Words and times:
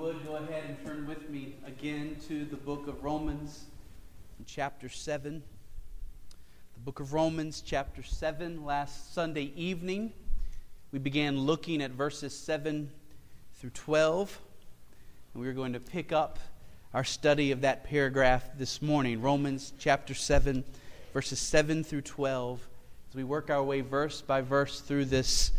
would, 0.00 0.24
go 0.24 0.36
ahead 0.36 0.64
and 0.66 0.82
turn 0.82 1.06
with 1.06 1.28
me 1.28 1.54
again 1.66 2.16
to 2.26 2.46
the 2.46 2.56
book 2.56 2.86
of 2.88 3.04
Romans, 3.04 3.66
chapter 4.46 4.88
7. 4.88 5.42
The 6.72 6.80
book 6.80 7.00
of 7.00 7.12
Romans, 7.12 7.62
chapter 7.64 8.02
7. 8.02 8.64
Last 8.64 9.12
Sunday 9.12 9.52
evening, 9.54 10.14
we 10.90 10.98
began 10.98 11.40
looking 11.40 11.82
at 11.82 11.90
verses 11.90 12.34
7 12.34 12.90
through 13.56 13.70
12. 13.70 14.40
And 15.34 15.42
we 15.42 15.46
are 15.46 15.52
going 15.52 15.74
to 15.74 15.80
pick 15.80 16.12
up 16.12 16.38
our 16.94 17.04
study 17.04 17.50
of 17.50 17.60
that 17.60 17.84
paragraph 17.84 18.56
this 18.56 18.80
morning. 18.80 19.20
Romans, 19.20 19.74
chapter 19.78 20.14
7, 20.14 20.64
verses 21.12 21.38
7 21.40 21.84
through 21.84 22.00
12. 22.00 22.66
As 23.10 23.14
we 23.14 23.24
work 23.24 23.50
our 23.50 23.62
way 23.62 23.82
verse 23.82 24.22
by 24.22 24.40
verse 24.40 24.80
through 24.80 25.04
this 25.04 25.52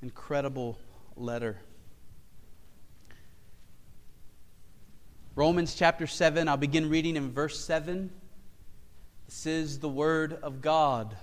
incredible 0.00 0.78
letter. 1.14 1.58
Romans 5.36 5.74
chapter 5.74 6.06
7, 6.06 6.48
I'll 6.48 6.56
begin 6.56 6.88
reading 6.88 7.16
in 7.16 7.32
verse 7.32 7.58
7. 7.58 8.08
This 9.26 9.46
is 9.46 9.80
the 9.80 9.88
Word 9.88 10.38
of 10.44 10.60
God. 10.60 11.16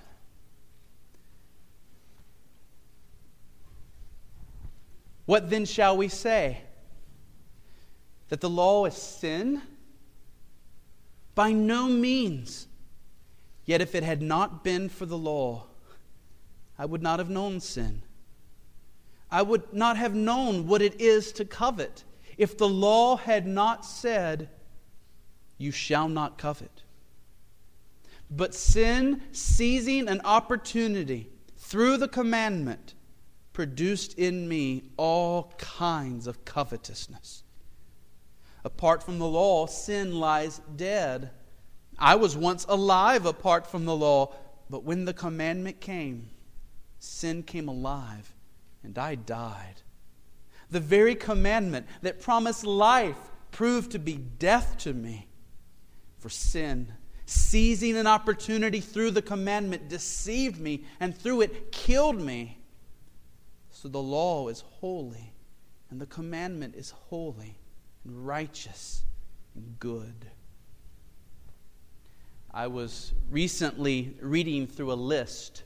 What 5.26 5.50
then 5.50 5.64
shall 5.64 5.96
we 5.96 6.10
say? 6.10 6.60
That 8.28 8.42
the 8.42 8.50
law 8.50 8.84
is 8.84 8.96
sin? 8.96 9.62
By 11.34 11.54
no 11.54 11.88
means. 11.88 12.68
Yet 13.64 13.80
if 13.80 13.96
it 13.96 14.04
had 14.04 14.22
not 14.22 14.62
been 14.62 14.90
for 14.90 15.06
the 15.06 15.18
law, 15.18 15.68
I 16.78 16.84
would 16.86 17.02
not 17.02 17.20
have 17.20 17.30
known 17.30 17.62
sin. 17.62 18.02
I 19.32 19.42
would 19.42 19.72
not 19.72 19.96
have 19.96 20.14
known 20.14 20.68
what 20.68 20.82
it 20.82 21.00
is 21.00 21.32
to 21.34 21.46
covet 21.46 22.04
if 22.42 22.58
the 22.58 22.68
law 22.68 23.18
had 23.18 23.46
not 23.46 23.86
said, 23.86 24.50
You 25.60 25.72
shall 25.72 26.10
not 26.10 26.40
covet. 26.40 26.82
But 28.32 28.56
sin, 28.56 29.22
seizing 29.32 30.08
an 30.08 30.22
opportunity 30.26 31.30
through 31.56 31.98
the 31.98 32.08
commandment, 32.08 32.96
produced 33.54 34.18
in 34.18 34.50
me 34.50 34.90
all 34.98 35.54
kinds 35.60 36.26
of 36.26 36.44
covetousness. 36.44 37.44
Apart 38.66 39.04
from 39.04 39.20
the 39.20 39.28
law, 39.28 39.68
sin 39.68 40.20
lies 40.20 40.62
dead. 40.76 41.30
I 42.00 42.16
was 42.16 42.36
once 42.36 42.66
alive 42.68 43.28
apart 43.28 43.68
from 43.68 43.86
the 43.86 43.96
law, 43.96 44.34
but 44.68 44.84
when 44.84 45.06
the 45.06 45.14
commandment 45.14 45.80
came, 45.80 46.32
sin 46.98 47.44
came 47.44 47.68
alive 47.68 48.34
and 48.82 48.98
I 48.98 49.14
died. 49.14 49.84
The 50.72 50.80
very 50.80 51.16
commandment 51.16 51.86
that 52.02 52.22
promised 52.22 52.66
life 52.66 53.18
proved 53.52 53.92
to 53.92 54.00
be 54.00 54.16
death 54.16 54.78
to 54.80 54.94
me. 54.94 55.28
For 56.18 56.30
sin, 56.30 56.94
seizing 57.26 57.98
an 57.98 58.08
opportunity 58.08 58.80
through 58.80 59.12
the 59.12 59.22
commandment, 59.22 59.90
deceived 59.90 60.60
me 60.60 60.86
and 61.00 61.18
through 61.18 61.42
it 61.42 61.72
killed 61.72 62.20
me. 62.20 62.58
So 63.70 63.88
the 63.88 64.02
law 64.02 64.48
is 64.48 64.62
holy, 64.62 65.34
and 65.90 66.00
the 66.00 66.06
commandment 66.06 66.76
is 66.76 66.92
holy 66.92 67.58
and 68.04 68.26
righteous 68.26 69.04
and 69.56 69.80
good. 69.80 70.28
I 72.54 72.68
was 72.68 73.14
recently 73.30 74.16
reading 74.22 74.68
through 74.68 74.92
a 74.92 74.94
list 74.94 75.64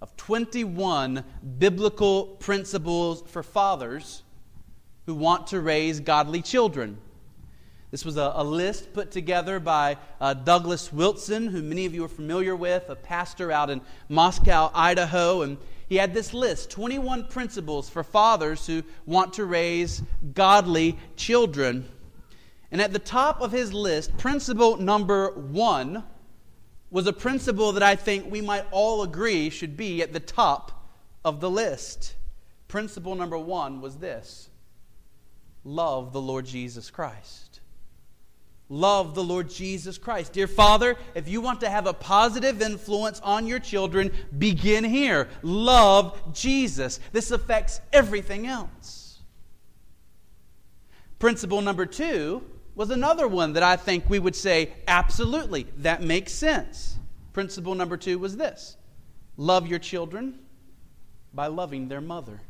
of 0.00 0.16
21 0.16 1.24
biblical 1.58 2.24
principles 2.26 3.22
for 3.26 3.42
fathers 3.42 4.22
who 5.06 5.14
want 5.14 5.48
to 5.48 5.60
raise 5.60 6.00
godly 6.00 6.40
children. 6.40 6.98
This 7.90 8.04
was 8.04 8.16
a, 8.16 8.32
a 8.36 8.44
list 8.44 8.92
put 8.92 9.10
together 9.10 9.58
by 9.58 9.96
uh, 10.20 10.34
Douglas 10.34 10.92
Wilson, 10.92 11.48
who 11.48 11.60
many 11.60 11.86
of 11.86 11.94
you 11.94 12.04
are 12.04 12.08
familiar 12.08 12.54
with, 12.54 12.88
a 12.88 12.94
pastor 12.94 13.50
out 13.50 13.68
in 13.68 13.80
Moscow, 14.08 14.70
Idaho. 14.72 15.42
And 15.42 15.58
he 15.88 15.96
had 15.96 16.14
this 16.14 16.32
list 16.32 16.70
21 16.70 17.26
principles 17.26 17.90
for 17.90 18.04
fathers 18.04 18.66
who 18.66 18.84
want 19.06 19.32
to 19.34 19.44
raise 19.44 20.02
godly 20.34 20.96
children. 21.16 21.88
And 22.70 22.80
at 22.80 22.92
the 22.92 23.00
top 23.00 23.40
of 23.40 23.50
his 23.50 23.72
list, 23.74 24.16
principle 24.16 24.76
number 24.76 25.32
one 25.32 26.04
was 26.90 27.06
a 27.06 27.12
principle 27.12 27.72
that 27.72 27.82
I 27.82 27.94
think 27.94 28.30
we 28.30 28.40
might 28.40 28.66
all 28.70 29.02
agree 29.02 29.50
should 29.50 29.76
be 29.76 30.02
at 30.02 30.12
the 30.12 30.20
top 30.20 30.86
of 31.24 31.40
the 31.40 31.50
list. 31.50 32.16
Principle 32.68 33.14
number 33.14 33.38
one 33.38 33.80
was 33.80 33.96
this 33.96 34.48
love 35.64 36.12
the 36.12 36.20
Lord 36.20 36.46
Jesus 36.46 36.90
Christ. 36.90 37.60
Love 38.72 39.16
the 39.16 39.24
Lord 39.24 39.50
Jesus 39.50 39.98
Christ. 39.98 40.32
Dear 40.32 40.46
Father, 40.46 40.96
if 41.16 41.28
you 41.28 41.40
want 41.40 41.60
to 41.60 41.68
have 41.68 41.88
a 41.88 41.92
positive 41.92 42.62
influence 42.62 43.18
on 43.20 43.48
your 43.48 43.58
children, 43.58 44.12
begin 44.38 44.84
here. 44.84 45.28
Love 45.42 46.32
Jesus. 46.32 47.00
This 47.10 47.32
affects 47.32 47.80
everything 47.92 48.46
else. 48.46 49.18
Principle 51.18 51.60
number 51.60 51.84
two 51.84 52.44
was 52.80 52.88
another 52.88 53.28
one 53.28 53.52
that 53.52 53.62
I 53.62 53.76
think 53.76 54.08
we 54.08 54.18
would 54.18 54.34
say, 54.34 54.72
absolutely, 54.88 55.66
that 55.76 56.02
makes 56.02 56.32
sense. 56.32 56.96
Principle 57.34 57.74
number 57.74 57.98
two 57.98 58.18
was 58.18 58.38
this 58.38 58.78
love 59.36 59.66
your 59.66 59.78
children 59.78 60.38
by 61.34 61.48
loving 61.48 61.88
their 61.88 62.00
mother. 62.00 62.40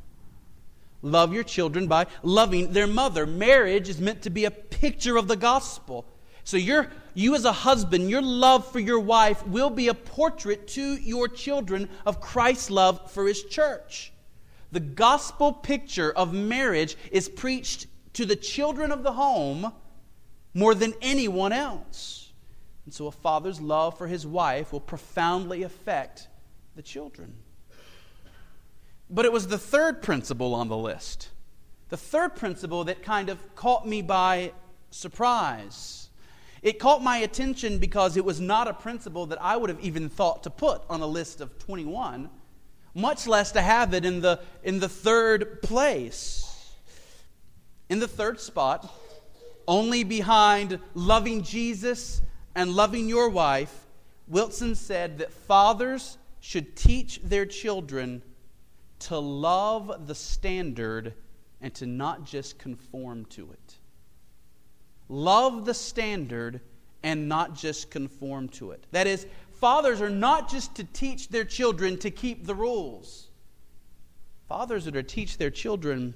Love 1.03 1.35
your 1.35 1.43
children 1.43 1.89
by 1.89 2.07
loving 2.23 2.73
their 2.73 2.87
mother. 2.87 3.27
Marriage 3.27 3.89
is 3.89 3.99
meant 3.99 4.23
to 4.23 4.31
be 4.31 4.45
a 4.45 4.53
picture 4.53 5.17
of 5.17 5.27
the 5.27 5.35
gospel. 5.35 6.07
So 6.45 6.57
you 6.57 6.87
you 7.13 7.35
as 7.35 7.45
a 7.45 7.51
husband, 7.51 8.09
your 8.09 8.23
love 8.23 8.71
for 8.71 8.79
your 8.79 9.01
wife 9.01 9.45
will 9.49 9.71
be 9.71 9.89
a 9.89 9.95
portrait 9.95 10.69
to 10.69 10.95
your 10.95 11.27
children 11.27 11.89
of 12.07 12.21
Christ's 12.21 12.71
love 12.71 13.11
for 13.11 13.27
his 13.27 13.43
church. 13.43 14.13
The 14.71 14.79
gospel 14.79 15.53
picture 15.53 16.13
of 16.13 16.33
marriage 16.33 16.97
is 17.11 17.29
preached 17.29 17.89
to 18.13 18.25
the 18.25 18.37
children 18.37 18.93
of 18.93 19.03
the 19.03 19.15
home 19.15 19.73
more 20.55 20.75
than 20.75 20.95
anyone 21.01 21.53
else. 21.53 22.33
And 22.85 22.95
so 22.95 23.07
a 23.07 23.13
father's 23.13 23.61
love 23.61 23.97
for 23.97 24.07
his 24.07 24.27
wife 24.27 24.73
will 24.73 24.81
profoundly 24.81 25.63
affect 25.63 26.29
the 26.77 26.83
children. 26.83 27.35
But 29.09 29.25
it 29.25 29.33
was 29.33 29.49
the 29.49 29.59
third 29.59 30.03
principle 30.03 30.55
on 30.55 30.69
the 30.69 30.77
list. 30.77 31.31
The 31.89 31.97
third 31.97 32.37
principle 32.37 32.85
that 32.85 33.03
kind 33.03 33.29
of 33.29 33.55
caught 33.57 33.87
me 33.87 34.03
by 34.03 34.53
surprise. 34.91 36.09
It 36.63 36.79
caught 36.79 37.03
my 37.03 37.19
attention 37.19 37.79
because 37.79 38.17
it 38.17 38.25
was 38.25 38.41
not 38.41 38.69
a 38.69 38.75
principle 38.75 39.27
that 39.27 39.43
I 39.43 39.57
would 39.57 39.71
have 39.71 39.81
even 39.81 40.09
thought 40.09 40.43
to 40.45 40.51
put 40.51 40.83
on 40.89 41.01
a 41.01 41.07
list 41.07 41.41
of 41.41 41.59
21, 41.59 42.29
much 42.95 43.27
less 43.27 43.53
to 43.53 43.63
have 43.63 43.95
it 43.95 44.05
in 44.05 44.21
the, 44.21 44.41
in 44.63 44.79
the 44.79 44.89
third 44.89 45.63
place. 45.63 46.47
In 47.89 47.99
the 47.99 48.09
third 48.09 48.41
spot, 48.41 48.93
only 49.71 50.03
behind 50.03 50.81
loving 50.95 51.45
Jesus 51.45 52.23
and 52.57 52.73
loving 52.73 53.09
your 53.09 53.29
wife, 53.29 53.87
Wilson 54.27 54.75
said 54.75 55.19
that 55.19 55.33
fathers 55.33 56.19
should 56.41 56.75
teach 56.75 57.21
their 57.23 57.47
children 57.47 58.21
to 58.99 59.17
love 59.17 60.09
the 60.09 60.15
standard 60.15 61.15
and 61.61 61.73
to 61.75 61.87
not 61.87 62.25
just 62.25 62.59
conform 62.59 63.25
to 63.27 63.53
it. 63.53 63.75
Love 65.09 65.65
the 65.65 65.75
standard 65.75 66.61
and 67.05 67.29
not 67.29 67.55
just 67.55 67.93
conform 67.93 68.49
to 68.49 68.73
it. 68.73 68.85
That 68.91 69.07
is, 69.07 69.25
fathers 69.53 70.01
are 70.01 70.11
not 70.11 70.51
just 70.51 70.75
to 70.75 70.85
teach 70.85 71.29
their 71.29 71.45
children 71.45 71.97
to 71.99 72.11
keep 72.11 72.45
the 72.45 72.57
rules, 72.57 73.29
fathers 74.49 74.89
are 74.89 74.93
to 74.93 75.05
teach 75.05 75.39
their 75.39 75.51
children 75.51 76.13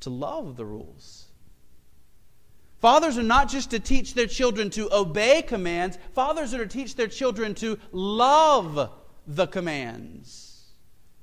to 0.00 0.10
love 0.10 0.58
the 0.58 0.66
rules. 0.66 1.25
Fathers 2.80 3.16
are 3.16 3.22
not 3.22 3.48
just 3.48 3.70
to 3.70 3.78
teach 3.78 4.14
their 4.14 4.26
children 4.26 4.70
to 4.70 4.94
obey 4.94 5.42
commands, 5.42 5.98
fathers 6.14 6.52
are 6.52 6.58
to 6.58 6.66
teach 6.66 6.94
their 6.94 7.08
children 7.08 7.54
to 7.56 7.78
love 7.92 8.90
the 9.26 9.46
commands. 9.46 10.64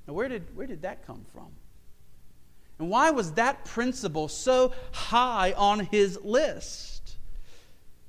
Now, 0.08 0.14
where 0.14 0.28
did, 0.28 0.56
where 0.56 0.68
did 0.68 0.82
that 0.82 1.06
come 1.06 1.26
from? 1.34 1.48
And 2.80 2.90
why 2.90 3.12
was 3.12 3.34
that 3.34 3.66
principle 3.66 4.28
so 4.28 4.74
high 4.92 5.54
on 5.54 5.82
his 5.82 6.20
list? 6.24 7.18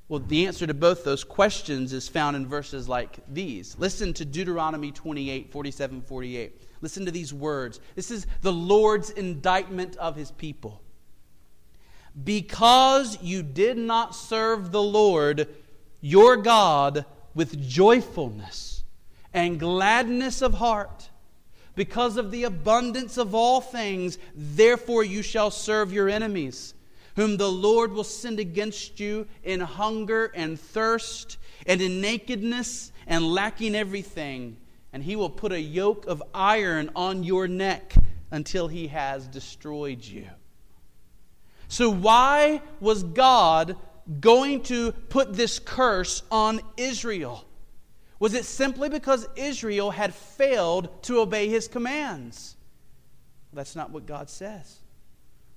Well, 0.09 0.21
the 0.21 0.47
answer 0.47 0.67
to 0.67 0.75
both 0.75 1.05
those 1.05 1.25
questions 1.25 1.93
is 1.93 2.09
found 2.09 2.37
in 2.37 2.47
verses 2.47 2.89
like 2.89 3.19
these. 3.33 3.77
Listen 3.79 4.13
to 4.15 4.25
Deuteronomy 4.25 4.91
28 4.91 5.51
47 5.51 6.03
48. 6.03 6.63
Listen 6.83 7.07
to 7.07 7.11
these 7.11 7.33
words. 7.33 7.81
This 7.95 8.11
is 8.11 8.27
the 8.43 8.53
Lord's 8.53 9.11
indictment 9.11 9.97
of 9.97 10.17
his 10.17 10.31
people. 10.31 10.83
Because 12.23 13.19
you 13.23 13.43
did 13.43 13.77
not 13.77 14.15
serve 14.15 14.71
the 14.71 14.83
Lord 14.83 15.49
your 16.01 16.37
God 16.37 17.05
with 17.35 17.67
joyfulness 17.69 18.85
and 19.33 19.59
gladness 19.59 20.43
of 20.43 20.55
heart, 20.55 21.11
because 21.75 22.17
of 22.17 22.31
the 22.31 22.45
abundance 22.45 23.17
of 23.17 23.35
all 23.35 23.61
things, 23.61 24.17
therefore 24.35 25.03
you 25.03 25.23
shall 25.23 25.51
serve 25.51 25.93
your 25.93 26.09
enemies. 26.09 26.75
whom 27.17 27.37
the 27.37 27.51
Lord 27.51 27.93
will 27.93 28.05
send 28.05 28.41
against 28.41 28.99
you 28.99 29.27
in 29.43 29.61
hunger 29.61 30.31
and 30.35 30.59
thirst, 30.59 31.39
and 31.67 31.81
in 31.81 32.01
nakedness 32.01 32.93
and 33.07 33.25
lacking 33.25 33.75
everything. 33.75 34.57
And 34.93 35.03
he 35.03 35.17
will 35.17 35.31
put 35.31 35.53
a 35.53 35.61
yoke 35.61 36.07
of 36.07 36.23
iron 36.33 36.91
on 36.95 37.25
your 37.25 37.49
neck 37.49 37.95
until 38.31 38.69
he 38.69 38.89
has 38.89 39.27
destroyed 39.27 40.05
you. 40.05 40.27
So, 41.69 41.91
why 41.91 42.63
was 42.81 43.03
God 43.03 43.77
going 44.21 44.63
to 44.65 44.93
put 44.93 45.35
this 45.35 45.59
curse 45.59 46.23
on 46.31 46.61
Israel? 46.77 47.45
Was 48.19 48.35
it 48.35 48.45
simply 48.45 48.89
because 48.89 49.27
Israel 49.37 49.91
had 49.91 50.15
failed 50.15 51.03
to 51.05 51.21
obey 51.21 51.49
his 51.49 51.69
commands? 51.69 52.57
That's 53.53 53.77
not 53.77 53.91
what 53.91 54.07
God 54.07 54.29
says. 54.31 54.79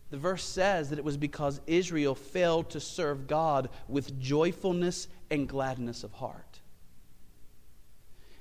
The 0.09 0.17
verse 0.17 0.43
says 0.43 0.89
that 0.89 0.99
it 0.99 1.05
was 1.05 1.17
because 1.17 1.59
Israel 1.67 2.15
failed 2.15 2.69
to 2.71 2.79
serve 2.79 3.27
God 3.27 3.69
with 3.87 4.19
joyfulness 4.19 5.07
and 5.29 5.47
gladness 5.47 6.03
of 6.03 6.13
heart. 6.13 6.61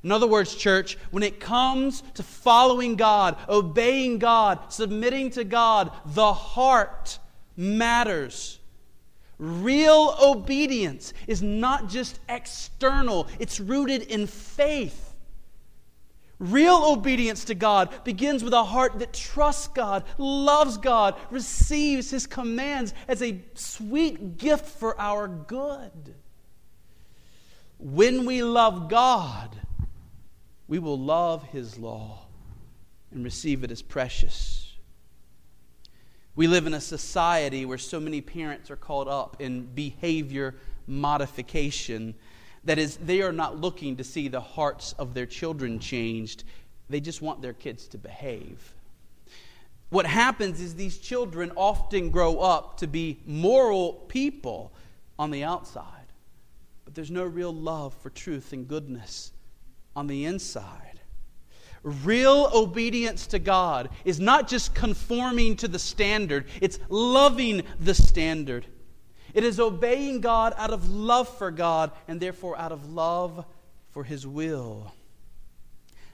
In 0.04 0.12
other 0.12 0.28
words, 0.28 0.54
church, 0.54 0.96
when 1.10 1.24
it 1.24 1.40
comes 1.40 2.02
to 2.14 2.22
following 2.22 2.94
God, 2.94 3.36
obeying 3.48 4.18
God, 4.18 4.72
submitting 4.72 5.30
to 5.30 5.42
God, 5.42 5.90
the 6.04 6.32
heart 6.32 7.18
matters. 7.56 8.58
Real 9.38 10.16
obedience 10.20 11.12
is 11.26 11.42
not 11.42 11.88
just 11.88 12.20
external, 12.28 13.28
it's 13.38 13.60
rooted 13.60 14.02
in 14.02 14.26
faith. 14.26 15.14
Real 16.38 16.84
obedience 16.84 17.46
to 17.46 17.54
God 17.54 18.04
begins 18.04 18.44
with 18.44 18.52
a 18.52 18.64
heart 18.64 18.98
that 18.98 19.14
trusts 19.14 19.68
God, 19.68 20.04
loves 20.18 20.76
God, 20.76 21.16
receives 21.30 22.10
His 22.10 22.26
commands 22.26 22.92
as 23.08 23.22
a 23.22 23.40
sweet 23.54 24.36
gift 24.36 24.66
for 24.66 24.98
our 25.00 25.28
good. 25.28 26.14
When 27.78 28.26
we 28.26 28.42
love 28.42 28.90
God, 28.90 29.56
we 30.68 30.78
will 30.78 30.98
love 30.98 31.42
His 31.44 31.78
law 31.78 32.26
and 33.10 33.24
receive 33.24 33.64
it 33.64 33.70
as 33.70 33.80
precious. 33.80 34.65
We 36.36 36.46
live 36.46 36.66
in 36.66 36.74
a 36.74 36.80
society 36.80 37.64
where 37.64 37.78
so 37.78 37.98
many 37.98 38.20
parents 38.20 38.70
are 38.70 38.76
caught 38.76 39.08
up 39.08 39.38
in 39.40 39.64
behavior 39.64 40.54
modification 40.86 42.14
that 42.64 42.78
is, 42.78 42.98
they 42.98 43.22
are 43.22 43.32
not 43.32 43.58
looking 43.58 43.96
to 43.96 44.04
see 44.04 44.28
the 44.28 44.40
hearts 44.40 44.92
of 44.98 45.14
their 45.14 45.24
children 45.24 45.78
changed, 45.78 46.44
they 46.90 47.00
just 47.00 47.22
want 47.22 47.40
their 47.40 47.54
kids 47.54 47.88
to 47.88 47.98
behave. 47.98 48.74
What 49.88 50.04
happens 50.04 50.60
is 50.60 50.74
these 50.74 50.98
children 50.98 51.52
often 51.56 52.10
grow 52.10 52.38
up 52.40 52.76
to 52.78 52.86
be 52.86 53.20
moral 53.24 53.94
people 54.08 54.72
on 55.18 55.30
the 55.30 55.44
outside, 55.44 56.12
but 56.84 56.94
there's 56.94 57.10
no 57.10 57.24
real 57.24 57.54
love 57.54 57.94
for 57.94 58.10
truth 58.10 58.52
and 58.52 58.68
goodness 58.68 59.32
on 59.94 60.06
the 60.06 60.26
inside. 60.26 60.95
Real 61.86 62.50
obedience 62.52 63.28
to 63.28 63.38
God 63.38 63.90
is 64.04 64.18
not 64.18 64.48
just 64.48 64.74
conforming 64.74 65.54
to 65.56 65.68
the 65.68 65.78
standard, 65.78 66.46
it's 66.60 66.80
loving 66.88 67.62
the 67.78 67.94
standard. 67.94 68.66
It 69.32 69.44
is 69.44 69.60
obeying 69.60 70.20
God 70.20 70.52
out 70.56 70.72
of 70.72 70.90
love 70.90 71.28
for 71.28 71.52
God 71.52 71.92
and 72.08 72.18
therefore 72.18 72.58
out 72.58 72.72
of 72.72 72.92
love 72.92 73.44
for 73.90 74.02
His 74.02 74.26
will. 74.26 74.92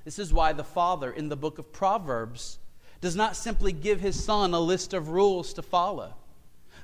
This 0.04 0.18
is 0.18 0.30
why 0.30 0.52
the 0.52 0.62
Father 0.62 1.10
in 1.10 1.30
the 1.30 1.36
book 1.36 1.58
of 1.58 1.72
Proverbs 1.72 2.58
does 3.00 3.16
not 3.16 3.34
simply 3.34 3.72
give 3.72 4.00
his 4.00 4.22
son 4.22 4.52
a 4.52 4.60
list 4.60 4.92
of 4.92 5.08
rules 5.08 5.54
to 5.54 5.62
follow, 5.62 6.14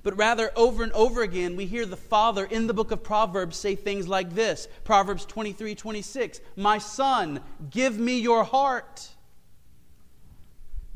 but 0.08 0.16
rather 0.16 0.50
over 0.56 0.82
and 0.82 0.92
over 0.94 1.20
again 1.20 1.54
we 1.54 1.66
hear 1.66 1.84
the 1.84 1.94
Father 1.94 2.46
in 2.46 2.66
the 2.66 2.72
book 2.72 2.92
of 2.92 3.02
Proverbs 3.02 3.58
say 3.58 3.74
things 3.74 4.08
like 4.08 4.34
this 4.34 4.66
Proverbs 4.82 5.26
23 5.26 5.74
26, 5.74 6.40
My 6.56 6.78
son, 6.78 7.40
give 7.68 7.98
me 7.98 8.18
your 8.18 8.42
heart. 8.42 9.06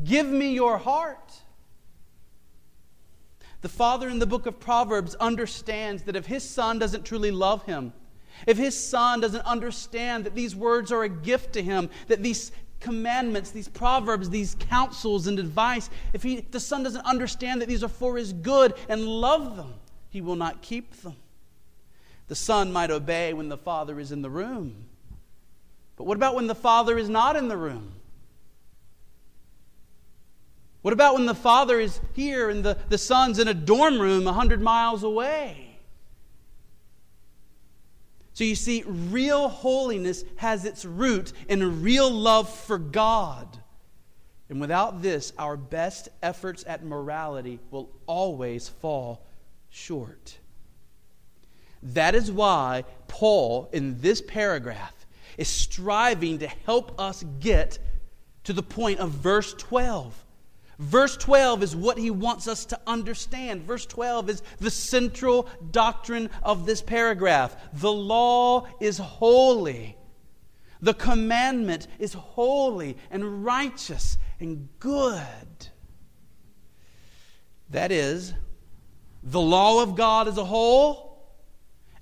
Give 0.03 0.27
me 0.27 0.55
your 0.55 0.79
heart. 0.79 1.31
The 3.61 3.69
father 3.69 4.09
in 4.09 4.19
the 4.19 4.27
book 4.27 4.47
of 4.47 4.59
Proverbs 4.59 5.15
understands 5.17 6.05
that 6.05 6.17
if 6.17 6.25
his 6.25 6.49
son 6.49 6.79
doesn't 6.79 7.05
truly 7.05 7.31
love 7.31 7.65
him, 7.65 7.93
if 8.47 8.57
his 8.57 8.83
son 8.83 9.21
doesn't 9.21 9.45
understand 9.45 10.25
that 10.25 10.35
these 10.35 10.57
words 10.57 10.91
are 10.91 11.03
a 11.03 11.11
gift 11.11 11.53
to 11.53 11.63
him, 11.63 11.91
that 12.09 12.23
these 12.23 12.51
commandments, 12.83 13.51
these 13.51 13.69
proverbs, 13.69 14.29
these 14.29 14.57
counsels 14.59 15.27
and 15.27 15.39
advice, 15.39 15.89
if 16.13 16.23
he, 16.23 16.41
the 16.51 16.61
son 16.61 16.83
doesn't 16.83 17.07
understand 17.07 17.63
that 17.63 17.69
these 17.69 17.83
are 17.83 17.89
for 17.89 18.17
his 18.19 18.33
good 18.33 18.75
and 18.89 19.07
love 19.07 19.57
them, 19.57 19.75
he 20.11 20.21
will 20.21 20.37
not 20.37 20.61
keep 20.61 20.95
them. 21.03 21.17
The 22.29 22.35
son 22.35 22.73
might 22.73 22.91
obey 22.91 23.33
when 23.33 23.49
the 23.49 23.57
father 23.57 23.99
is 23.99 24.13
in 24.13 24.23
the 24.23 24.31
room. 24.31 24.87
But 25.97 26.05
what 26.05 26.17
about 26.17 26.35
when 26.35 26.47
the 26.47 26.55
father 26.55 26.99
is 26.99 27.09
not 27.09 27.37
in 27.37 27.49
the 27.49 27.57
room? 27.57 27.93
What 30.83 30.93
about 30.93 31.15
when 31.15 31.27
the 31.27 31.35
father 31.35 31.79
is 31.79 32.01
here 32.15 32.51
and 32.51 32.65
the, 32.65 32.77
the 32.89 32.99
son's 32.99 33.39
in 33.39 33.49
a 33.49 33.55
dorm 33.55 34.01
room 34.01 34.25
100 34.25 34.61
miles 34.61 35.05
away? 35.05 35.62
So 38.35 38.45
you 38.45 38.55
see, 38.55 38.83
real 38.87 39.49
holiness 39.49 40.25
has 40.37 40.65
its 40.65 40.85
root 40.85 41.33
in 41.49 41.61
a 41.63 41.69
real 41.69 42.11
love 42.11 42.49
for 42.49 42.79
God. 42.79 43.59
And 44.49 44.61
without 44.61 45.03
this, 45.03 45.33
our 45.39 45.57
best 45.57 46.09
efforts 46.23 46.65
at 46.67 46.85
morality 46.85 47.59
will 47.71 47.91
always 48.07 48.69
fall 48.69 49.25
short. 49.71 50.39
That 51.83 52.15
is 52.15 52.31
why 52.31 52.85
Paul, 53.09 53.69
in 53.73 54.01
this 54.01 54.23
paragraph, 54.23 54.95
is 55.37 55.49
striving 55.49 56.39
to 56.39 56.47
help 56.47 56.99
us 57.01 57.25
get 57.41 57.79
to 58.45 58.53
the 58.53 58.63
point 58.63 58.99
of 58.99 59.11
verse 59.11 59.55
12 59.55 60.15
Verse 60.83 61.17
12 61.17 61.63
is 61.63 61.77
what 61.77 61.97
he 61.97 62.11
wants 62.11 62.49
us 62.49 62.65
to 62.65 62.81
understand. 62.89 63.63
Verse 63.63 63.87
12 63.87 64.29
is 64.31 64.43
the 64.59 64.71
central 64.71 65.49
doctrine 65.71 66.29
of 66.43 66.67
this 66.67 66.83
paragraph. 66.83 67.55
The 67.75 67.93
law 67.93 68.67
is 68.81 68.99
holy. 68.99 69.97
The 70.81 70.93
commandment 70.93 71.87
is 72.01 72.15
holy 72.15 72.97
and 73.13 73.45
righteous 73.45 74.19
and 74.41 74.69
good. 74.81 75.23
That 77.71 77.93
is, 77.93 78.35
the 79.23 79.41
law 79.41 79.85
of 79.85 79.95
God 79.95 80.27
as 80.27 80.37
a 80.37 80.45
whole, 80.45 81.17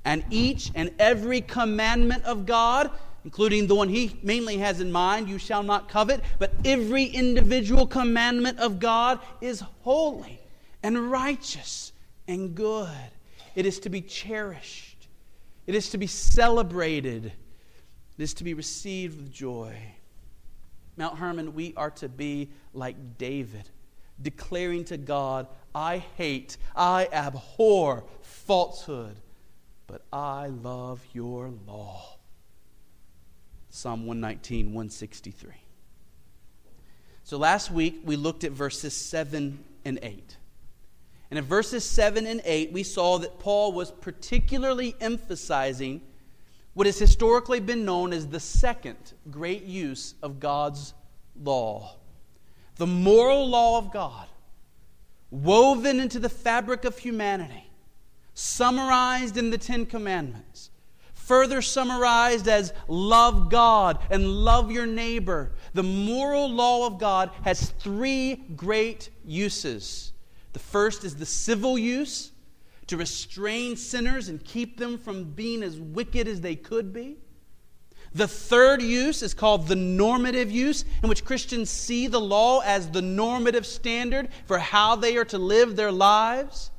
and 0.07 0.25
each 0.31 0.71
and 0.75 0.91
every 0.99 1.43
commandment 1.43 2.25
of 2.25 2.47
God 2.47 2.91
including 3.25 3.67
the 3.67 3.75
one 3.75 3.89
he 3.89 4.19
mainly 4.23 4.59
has 4.59 4.81
in 4.81 4.91
mind 4.91 5.29
you 5.29 5.39
shall 5.39 5.63
not 5.63 5.89
covet. 5.89 6.21
But 6.39 6.53
every 6.65 7.05
individual 7.05 7.87
commandment 7.87 8.59
of 8.59 8.81
God 8.81 9.21
is 9.41 9.63
holy 9.83 10.41
and 10.83 11.11
righteous 11.11 11.93
and 12.27 12.55
good. 12.55 12.89
It 13.55 13.67
is 13.67 13.81
to 13.81 13.91
be 13.91 14.01
cherished, 14.01 15.09
it 15.67 15.75
is 15.75 15.91
to 15.91 15.99
be 15.99 16.07
celebrated, 16.07 17.27
it 17.27 18.23
is 18.23 18.35
to 18.35 18.45
be 18.45 18.55
received 18.55 19.17
with 19.17 19.33
joy. 19.33 19.77
Mount 20.97 21.19
Hermon, 21.19 21.55
we 21.55 21.73
are 21.77 21.91
to 21.93 22.09
be 22.09 22.51
like 22.75 23.19
David, 23.19 23.69
declaring 24.21 24.85
to 24.85 24.97
God, 24.99 25.47
I 25.75 25.99
hate, 26.17 26.57
I 26.77 27.09
abhor 27.13 28.05
falsehood, 28.21 29.17
but 29.87 30.03
I 30.13 30.49
love 30.49 31.03
your 31.13 31.51
law. 31.67 32.20
Psalm 33.71 34.07
119, 34.07 34.67
163. 34.67 35.53
So 37.25 37.39
last 37.39 37.71
week 37.71 38.01
we 38.05 38.17
looked 38.17 38.45
at 38.45 38.53
verses 38.53 38.95
7 38.95 39.65
and 39.85 39.99
8. 40.03 40.37
And 41.31 41.39
in 41.39 41.45
verses 41.45 41.85
7 41.85 42.27
and 42.27 42.43
8, 42.45 42.73
we 42.73 42.83
saw 42.83 43.19
that 43.19 43.39
Paul 43.39 43.73
was 43.73 43.93
particularly 43.93 44.97
emphasizing 45.01 46.03
what 46.75 46.87
has 46.87 46.99
historically 46.99 47.61
been 47.61 47.85
known 47.85 48.13
as 48.13 48.27
the 48.27 48.41
second 48.41 48.97
great 49.31 49.65
use 49.65 50.15
of 50.23 50.41
God's 50.41 50.93
law 51.41 51.97
the 52.81 52.87
moral 52.87 53.47
law 53.47 53.77
of 53.77 53.93
God, 53.93 54.27
woven 55.31 56.01
into 56.01 56.19
the 56.19 56.31
fabric 56.31 56.87
of 56.87 56.97
humanity, 56.97 57.71
summarized 58.33 59.37
in 59.37 59.51
the 59.51 59.59
Ten 59.59 59.85
Commandments 59.85 60.70
further 61.31 61.63
summarized 61.63 62.49
as 62.49 62.73
love 62.89 63.51
God 63.51 64.01
and 64.11 64.27
love 64.27 64.73
your 64.73 64.85
neighbor. 64.85 65.53
The 65.75 65.85
moral 65.85 66.51
law 66.51 66.89
of 66.89 66.99
God 66.99 67.31
has 67.45 67.71
three 67.71 68.35
great 68.57 69.11
uses. 69.25 70.13
The 70.55 70.59
first 70.59 71.05
is 71.05 71.15
the 71.15 71.25
civil 71.25 71.79
use 71.79 72.33
to 72.89 72.97
restrain 72.97 73.77
sinners 73.77 74.29
and 74.29 74.45
keep 74.45 74.77
them 74.77 74.99
from 74.99 75.23
being 75.23 75.63
as 75.63 75.79
wicked 75.79 76.27
as 76.27 76.41
they 76.41 76.57
could 76.57 76.93
be. 76.93 77.19
The 78.13 78.27
third 78.27 78.83
use 78.83 79.23
is 79.23 79.33
called 79.33 79.69
the 79.69 79.77
normative 79.77 80.51
use, 80.51 80.85
in 81.01 81.09
which 81.09 81.25
Christians 81.25 81.71
see 81.71 82.09
the 82.09 82.21
law 82.21 82.59
as 82.65 82.91
the 82.91 83.03
normative 83.03 83.67
standard 83.67 84.31
for 84.47 84.59
how 84.59 84.97
they 84.97 85.17
are 85.17 85.25
to 85.27 85.39
live 85.39 85.77
their 85.77 85.93
lives. 85.93 86.73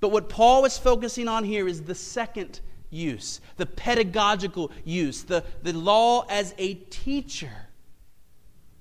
But 0.00 0.10
what 0.10 0.28
Paul 0.28 0.66
is 0.66 0.76
focusing 0.76 1.28
on 1.28 1.44
here 1.44 1.66
is 1.66 1.84
the 1.84 1.94
second 1.94 2.60
use, 2.96 3.40
the 3.56 3.66
pedagogical 3.66 4.72
use, 4.84 5.22
the, 5.22 5.44
the 5.62 5.72
law 5.72 6.24
as 6.28 6.54
a 6.58 6.74
teacher 6.74 7.68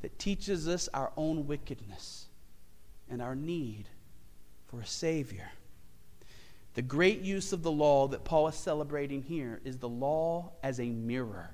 that 0.01 0.17
teaches 0.17 0.67
us 0.67 0.89
our 0.93 1.11
own 1.17 1.47
wickedness 1.47 2.25
and 3.09 3.21
our 3.21 3.35
need 3.35 3.85
for 4.67 4.79
a 4.79 4.85
Savior. 4.85 5.51
The 6.75 6.81
great 6.81 7.21
use 7.21 7.53
of 7.53 7.63
the 7.63 7.71
law 7.71 8.07
that 8.09 8.23
Paul 8.23 8.47
is 8.47 8.55
celebrating 8.55 9.21
here 9.21 9.61
is 9.63 9.77
the 9.77 9.89
law 9.89 10.51
as 10.61 10.79
a 10.79 10.89
mirror 10.89 11.51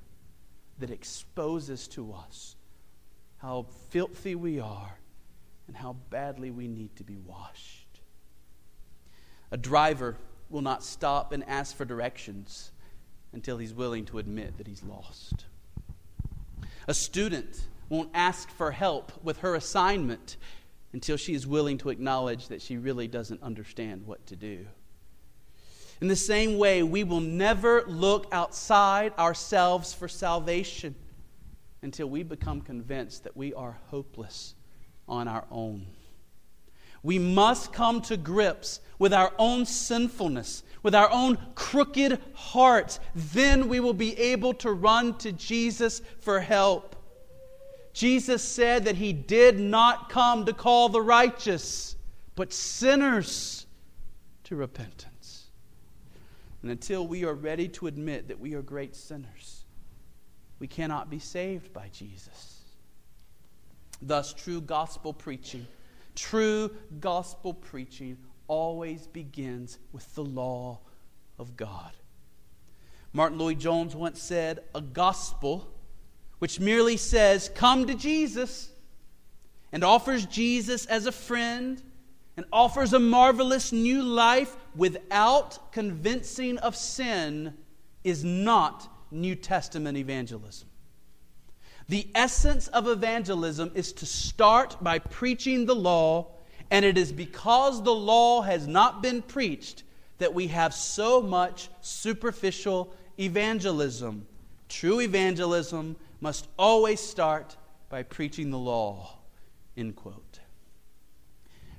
that 0.79 0.89
exposes 0.89 1.87
to 1.89 2.13
us 2.13 2.55
how 3.37 3.67
filthy 3.89 4.35
we 4.35 4.59
are 4.59 4.97
and 5.67 5.75
how 5.75 5.93
badly 6.09 6.51
we 6.51 6.67
need 6.67 6.95
to 6.95 7.03
be 7.03 7.17
washed. 7.17 8.01
A 9.51 9.57
driver 9.57 10.17
will 10.51 10.61
not 10.61 10.83
stop 10.83 11.31
and 11.31 11.43
ask 11.47 11.75
for 11.75 11.85
directions 11.85 12.71
until 13.33 13.57
he's 13.57 13.73
willing 13.73 14.05
to 14.05 14.19
admit 14.19 14.57
that 14.57 14.67
he's 14.67 14.83
lost. 14.83 15.45
A 16.87 16.93
student 16.93 17.67
won't 17.89 18.09
ask 18.13 18.49
for 18.49 18.71
help 18.71 19.11
with 19.23 19.39
her 19.39 19.55
assignment 19.55 20.37
until 20.93 21.17
she 21.17 21.33
is 21.33 21.47
willing 21.47 21.77
to 21.77 21.89
acknowledge 21.89 22.47
that 22.47 22.61
she 22.61 22.77
really 22.77 23.07
doesn't 23.07 23.41
understand 23.41 24.05
what 24.05 24.25
to 24.27 24.35
do. 24.35 24.65
In 26.01 26.07
the 26.07 26.15
same 26.15 26.57
way, 26.57 26.83
we 26.83 27.03
will 27.03 27.19
never 27.19 27.83
look 27.83 28.27
outside 28.31 29.13
ourselves 29.17 29.93
for 29.93 30.07
salvation 30.07 30.95
until 31.81 32.07
we 32.07 32.23
become 32.23 32.61
convinced 32.61 33.23
that 33.23 33.37
we 33.37 33.53
are 33.53 33.77
hopeless 33.89 34.55
on 35.07 35.27
our 35.27 35.45
own. 35.51 35.85
We 37.03 37.17
must 37.19 37.73
come 37.73 38.01
to 38.03 38.17
grips 38.17 38.79
with 38.99 39.13
our 39.13 39.33
own 39.39 39.65
sinfulness, 39.65 40.63
with 40.83 40.93
our 40.93 41.09
own 41.11 41.37
crooked 41.55 42.19
hearts. 42.33 42.99
Then 43.15 43.67
we 43.67 43.79
will 43.79 43.93
be 43.93 44.17
able 44.17 44.53
to 44.55 44.71
run 44.71 45.17
to 45.19 45.31
Jesus 45.31 46.01
for 46.19 46.39
help. 46.39 46.95
Jesus 47.93 48.43
said 48.43 48.85
that 48.85 48.95
he 48.95 49.13
did 49.13 49.59
not 49.59 50.09
come 50.09 50.45
to 50.45 50.53
call 50.53 50.89
the 50.89 51.01
righteous, 51.01 51.95
but 52.35 52.53
sinners 52.53 53.65
to 54.45 54.55
repentance. 54.55 55.49
And 56.61 56.71
until 56.71 57.07
we 57.07 57.25
are 57.25 57.33
ready 57.33 57.67
to 57.69 57.87
admit 57.87 58.27
that 58.27 58.39
we 58.39 58.53
are 58.53 58.61
great 58.61 58.95
sinners, 58.95 59.65
we 60.59 60.67
cannot 60.67 61.09
be 61.09 61.19
saved 61.19 61.73
by 61.73 61.89
Jesus. 61.91 62.59
Thus, 64.01 64.33
true 64.33 64.61
gospel 64.61 65.11
preaching, 65.11 65.65
true 66.15 66.71
gospel 66.99 67.53
preaching 67.53 68.17
always 68.47 69.07
begins 69.07 69.79
with 69.91 70.13
the 70.15 70.23
law 70.23 70.79
of 71.39 71.55
God. 71.55 71.91
Martyn 73.13 73.39
Lloyd-Jones 73.39 73.95
once 73.95 74.21
said, 74.21 74.59
A 74.73 74.81
gospel 74.81 75.67
which 76.39 76.59
merely 76.59 76.97
says, 76.97 77.49
Come 77.53 77.85
to 77.87 77.93
Jesus, 77.93 78.69
and 79.71 79.83
offers 79.83 80.25
Jesus 80.25 80.85
as 80.85 81.05
a 81.05 81.11
friend, 81.11 81.81
and 82.37 82.45
offers 82.51 82.93
a 82.93 82.99
marvelous 82.99 83.71
new 83.71 84.01
life 84.01 84.55
without 84.75 85.71
convincing 85.71 86.57
of 86.59 86.75
sin, 86.75 87.53
is 88.03 88.23
not 88.23 88.89
New 89.11 89.35
Testament 89.35 89.97
evangelism. 89.97 90.67
The 91.89 92.07
essence 92.15 92.67
of 92.69 92.87
evangelism 92.87 93.71
is 93.75 93.91
to 93.93 94.05
start 94.05 94.77
by 94.81 94.99
preaching 94.99 95.65
the 95.65 95.75
law, 95.75 96.27
and 96.69 96.85
it 96.85 96.97
is 96.97 97.11
because 97.11 97.83
the 97.83 97.93
law 97.93 98.41
has 98.41 98.67
not 98.67 99.01
been 99.01 99.21
preached 99.21 99.83
that 100.19 100.33
we 100.33 100.47
have 100.47 100.73
so 100.73 101.21
much 101.21 101.69
superficial 101.81 102.93
evangelism. 103.19 104.25
True 104.69 105.01
evangelism 105.01 105.95
must 106.21 106.47
always 106.57 106.99
start 106.99 107.57
by 107.89 108.03
preaching 108.03 108.51
the 108.51 108.57
law. 108.57 109.17
End 109.75 109.95
quote. 109.95 110.39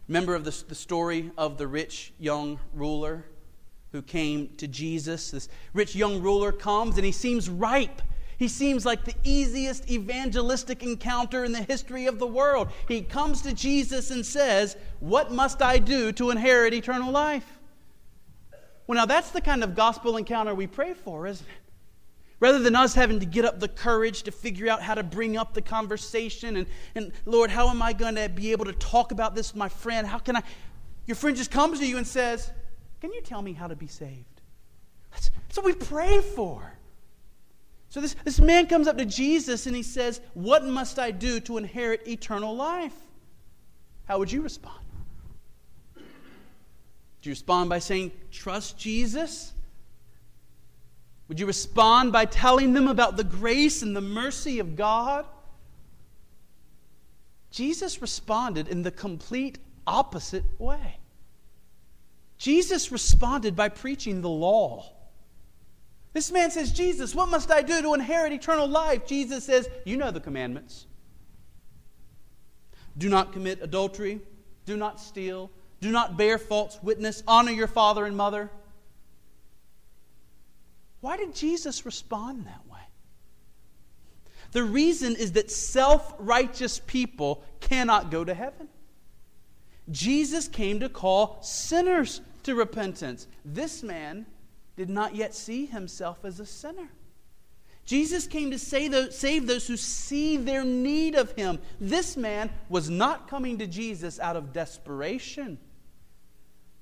Remember 0.09 0.35
of 0.35 0.44
the, 0.44 0.64
the 0.68 0.75
story 0.75 1.30
of 1.38 1.56
the 1.56 1.66
rich 1.66 2.12
young 2.18 2.59
ruler 2.75 3.25
who 3.92 4.02
came 4.02 4.49
to 4.56 4.66
Jesus? 4.66 5.30
This 5.30 5.49
rich 5.73 5.94
young 5.94 6.21
ruler 6.21 6.52
comes 6.52 6.97
and 6.97 7.06
he 7.06 7.12
seems 7.12 7.49
ripe. 7.49 8.02
He 8.43 8.49
seems 8.49 8.85
like 8.85 9.05
the 9.05 9.15
easiest 9.23 9.89
evangelistic 9.89 10.83
encounter 10.83 11.45
in 11.45 11.53
the 11.53 11.63
history 11.63 12.07
of 12.07 12.19
the 12.19 12.27
world. 12.27 12.71
He 12.89 13.01
comes 13.01 13.41
to 13.43 13.53
Jesus 13.53 14.11
and 14.11 14.27
says, 14.27 14.77
What 14.99 15.31
must 15.31 15.63
I 15.63 15.79
do 15.79 16.11
to 16.11 16.31
inherit 16.31 16.75
eternal 16.75 17.13
life? 17.13 17.47
Well, 18.89 18.97
now 18.97 19.07
that's 19.07 19.31
the 19.31 19.41
kind 19.41 19.63
of 19.63 19.77
gospel 19.77 20.17
encounter 20.17 20.57
we 20.57 20.67
pray 20.67 20.93
for, 20.93 21.29
isn't 21.29 21.47
it? 21.47 21.73
Rather 22.41 22.59
than 22.59 22.75
us 22.75 22.95
having 22.95 23.21
to 23.21 23.27
get 23.27 23.45
up 23.45 23.61
the 23.61 23.69
courage 23.69 24.25
to 24.25 24.33
figure 24.33 24.69
out 24.69 24.83
how 24.83 24.95
to 24.95 25.05
bring 25.05 25.37
up 25.37 25.55
the 25.55 25.63
conversation 25.63 26.57
and, 26.57 26.67
and 26.97 27.13
Lord, 27.27 27.49
how 27.49 27.69
am 27.69 27.81
I 27.81 27.93
going 27.93 28.17
to 28.17 28.29
be 28.29 28.51
able 28.51 28.65
to 28.65 28.73
talk 28.73 29.13
about 29.13 29.37
this 29.37 29.53
with 29.53 29.59
my 29.61 29.69
friend? 29.69 30.05
How 30.05 30.19
can 30.19 30.35
I? 30.35 30.43
Your 31.07 31.15
friend 31.15 31.37
just 31.37 31.53
comes 31.53 31.79
to 31.79 31.87
you 31.87 31.97
and 31.97 32.05
says, 32.05 32.51
Can 33.01 33.13
you 33.13 33.21
tell 33.21 33.41
me 33.41 33.53
how 33.53 33.69
to 33.69 33.77
be 33.77 33.87
saved? 33.87 34.41
That's, 35.13 35.31
that's 35.47 35.59
what 35.59 35.67
we 35.67 35.75
pray 35.75 36.21
for. 36.21 36.77
So 37.93 38.01
this, 38.01 38.17
this 38.25 38.41
man 38.41 38.69
comes 38.69 38.89
up 38.89 38.97
to 38.97 39.05
Jesus 39.05 39.67
and 39.67 39.77
he 39.77 39.83
says, 39.83 40.23
What 40.33 40.65
must 40.65 40.99
I 40.99 41.11
do 41.11 41.41
to 41.41 41.59
inherit 41.59 42.09
eternal 42.09 42.57
life? 42.57 42.95
How 44.07 44.19
would 44.19 44.33
you 44.33 44.41
respond? 44.41 44.81
Do 45.95 46.01
you 47.25 47.33
respond 47.33 47.69
by 47.69 47.81
saying, 47.81 48.13
Trust 48.31 48.79
Jesus? 48.79 49.53
Would 51.29 51.39
you 51.39 51.45
respond 51.45 52.13
by 52.13 52.25
telling 52.25 52.73
them 52.73 52.89
about 52.89 53.19
the 53.19 53.25
grace 53.25 53.83
and 53.83 53.95
the 53.95 54.01
mercy 54.01 54.59
of 54.59 54.75
God? 54.75 55.27
Jesus 57.51 58.01
responded 58.01 58.69
in 58.69 58.81
the 58.81 58.91
complete 58.91 59.59
opposite 59.87 60.45
way. 60.59 60.97
Jesus 62.39 62.91
responded 62.91 63.55
by 63.55 63.69
preaching 63.69 64.23
the 64.23 64.31
law. 64.31 64.95
This 66.12 66.31
man 66.31 66.50
says, 66.50 66.73
Jesus, 66.73 67.14
what 67.14 67.28
must 67.28 67.50
I 67.50 67.62
do 67.62 67.81
to 67.81 67.95
inherit 67.95 68.33
eternal 68.33 68.69
life? 68.69 69.07
Jesus 69.07 69.45
says, 69.45 69.69
You 69.85 69.97
know 69.97 70.11
the 70.11 70.21
commandments. 70.21 70.87
Do 72.99 73.09
not 73.09 73.33
commit 73.33 73.61
adultery. 73.62 74.21
Do 74.66 74.76
not 74.76 75.00
steal. 75.00 75.50
Do 75.81 75.90
not 75.90 76.16
bear 76.16 76.38
false 76.38 76.78
witness. 76.83 77.23
Honor 77.26 77.52
your 77.52 77.66
father 77.66 78.04
and 78.04 78.16
mother. 78.16 78.50
Why 81.00 81.16
did 81.16 81.35
Jesus 81.35 81.85
respond 81.85 82.47
that 82.47 82.61
way? 82.71 82.78
The 84.52 84.62
reason 84.62 85.16
is 85.16 85.33
that 85.33 85.50
self 85.50 86.14
righteous 86.19 86.78
people 86.87 87.42
cannot 87.61 88.11
go 88.11 88.23
to 88.23 88.35
heaven. 88.35 88.69
Jesus 89.90 90.47
came 90.47 90.81
to 90.81 90.88
call 90.88 91.42
sinners 91.42 92.21
to 92.45 92.54
repentance. 92.54 93.26
This 93.45 93.83
man 93.83 94.26
did 94.83 94.91
not 94.91 95.15
yet 95.15 95.33
see 95.33 95.65
himself 95.65 96.25
as 96.25 96.41
a 96.41 96.45
sinner. 96.45 96.89
Jesus 97.85 98.27
came 98.27 98.51
to 98.51 98.59
save 98.59 98.91
those 98.91 99.67
who 99.69 99.77
see 99.77 100.37
their 100.37 100.65
need 100.65 101.15
of 101.15 101.31
him. 101.33 101.61
This 101.81 102.17
man 102.17 102.51
was 102.69 102.91
not 102.91 103.29
coming 103.29 103.59
to 103.59 103.69
Jesus 103.69 104.19
out 104.19 104.35
of 104.35 104.53
desperation. 104.53 105.57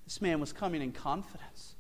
This 0.07 0.23
man 0.23 0.41
was 0.41 0.51
coming 0.51 0.81
in 0.81 0.93
confidence. 0.93 1.75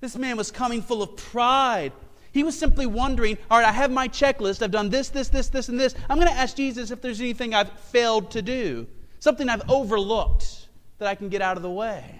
This 0.00 0.16
man 0.16 0.38
was 0.38 0.50
coming 0.50 0.80
full 0.80 1.02
of 1.02 1.14
pride. 1.18 1.92
He 2.32 2.42
was 2.42 2.58
simply 2.58 2.86
wondering, 2.86 3.36
all 3.50 3.58
right, 3.58 3.68
I 3.68 3.72
have 3.72 3.90
my 3.90 4.08
checklist. 4.08 4.62
I've 4.62 4.70
done 4.70 4.88
this, 4.88 5.10
this, 5.10 5.28
this, 5.28 5.50
this, 5.50 5.68
and 5.68 5.78
this. 5.78 5.94
I'm 6.08 6.16
going 6.16 6.28
to 6.28 6.34
ask 6.34 6.56
Jesus 6.56 6.90
if 6.90 7.02
there's 7.02 7.20
anything 7.20 7.52
I've 7.52 7.70
failed 7.70 8.30
to 8.30 8.40
do, 8.40 8.86
something 9.18 9.46
I've 9.50 9.68
overlooked 9.68 10.68
that 10.96 11.06
I 11.06 11.16
can 11.16 11.28
get 11.28 11.42
out 11.42 11.58
of 11.58 11.62
the 11.62 11.70
way. 11.70 12.19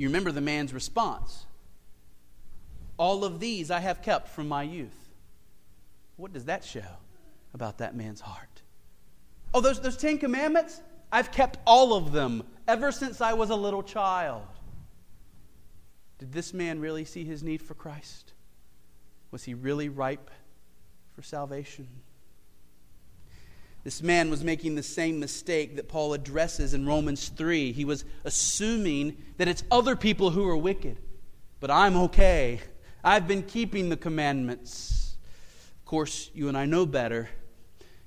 You 0.00 0.08
remember 0.08 0.32
the 0.32 0.40
man's 0.40 0.72
response 0.72 1.44
All 2.96 3.22
of 3.22 3.38
these 3.38 3.70
I 3.70 3.80
have 3.80 4.00
kept 4.00 4.28
from 4.28 4.48
my 4.48 4.62
youth. 4.62 4.96
What 6.16 6.32
does 6.32 6.46
that 6.46 6.64
show 6.64 6.96
about 7.52 7.76
that 7.78 7.94
man's 7.94 8.22
heart? 8.22 8.62
Oh, 9.52 9.60
those, 9.60 9.78
those 9.78 9.98
Ten 9.98 10.16
Commandments? 10.16 10.80
I've 11.12 11.30
kept 11.30 11.58
all 11.66 11.92
of 11.92 12.12
them 12.12 12.44
ever 12.66 12.92
since 12.92 13.20
I 13.20 13.34
was 13.34 13.50
a 13.50 13.54
little 13.54 13.82
child. 13.82 14.46
Did 16.18 16.32
this 16.32 16.54
man 16.54 16.80
really 16.80 17.04
see 17.04 17.26
his 17.26 17.42
need 17.42 17.60
for 17.60 17.74
Christ? 17.74 18.32
Was 19.30 19.44
he 19.44 19.52
really 19.52 19.90
ripe 19.90 20.30
for 21.14 21.20
salvation? 21.20 21.88
This 23.82 24.02
man 24.02 24.28
was 24.28 24.44
making 24.44 24.74
the 24.74 24.82
same 24.82 25.18
mistake 25.18 25.76
that 25.76 25.88
Paul 25.88 26.12
addresses 26.12 26.74
in 26.74 26.86
Romans 26.86 27.30
3. 27.30 27.72
He 27.72 27.86
was 27.86 28.04
assuming 28.24 29.16
that 29.38 29.48
it's 29.48 29.64
other 29.70 29.96
people 29.96 30.30
who 30.30 30.46
are 30.46 30.56
wicked, 30.56 30.98
but 31.60 31.70
I'm 31.70 31.96
okay. 31.96 32.60
I've 33.02 33.26
been 33.26 33.42
keeping 33.42 33.88
the 33.88 33.96
commandments. 33.96 35.16
Of 35.78 35.86
course, 35.86 36.30
you 36.34 36.48
and 36.48 36.58
I 36.58 36.66
know 36.66 36.84
better. 36.84 37.30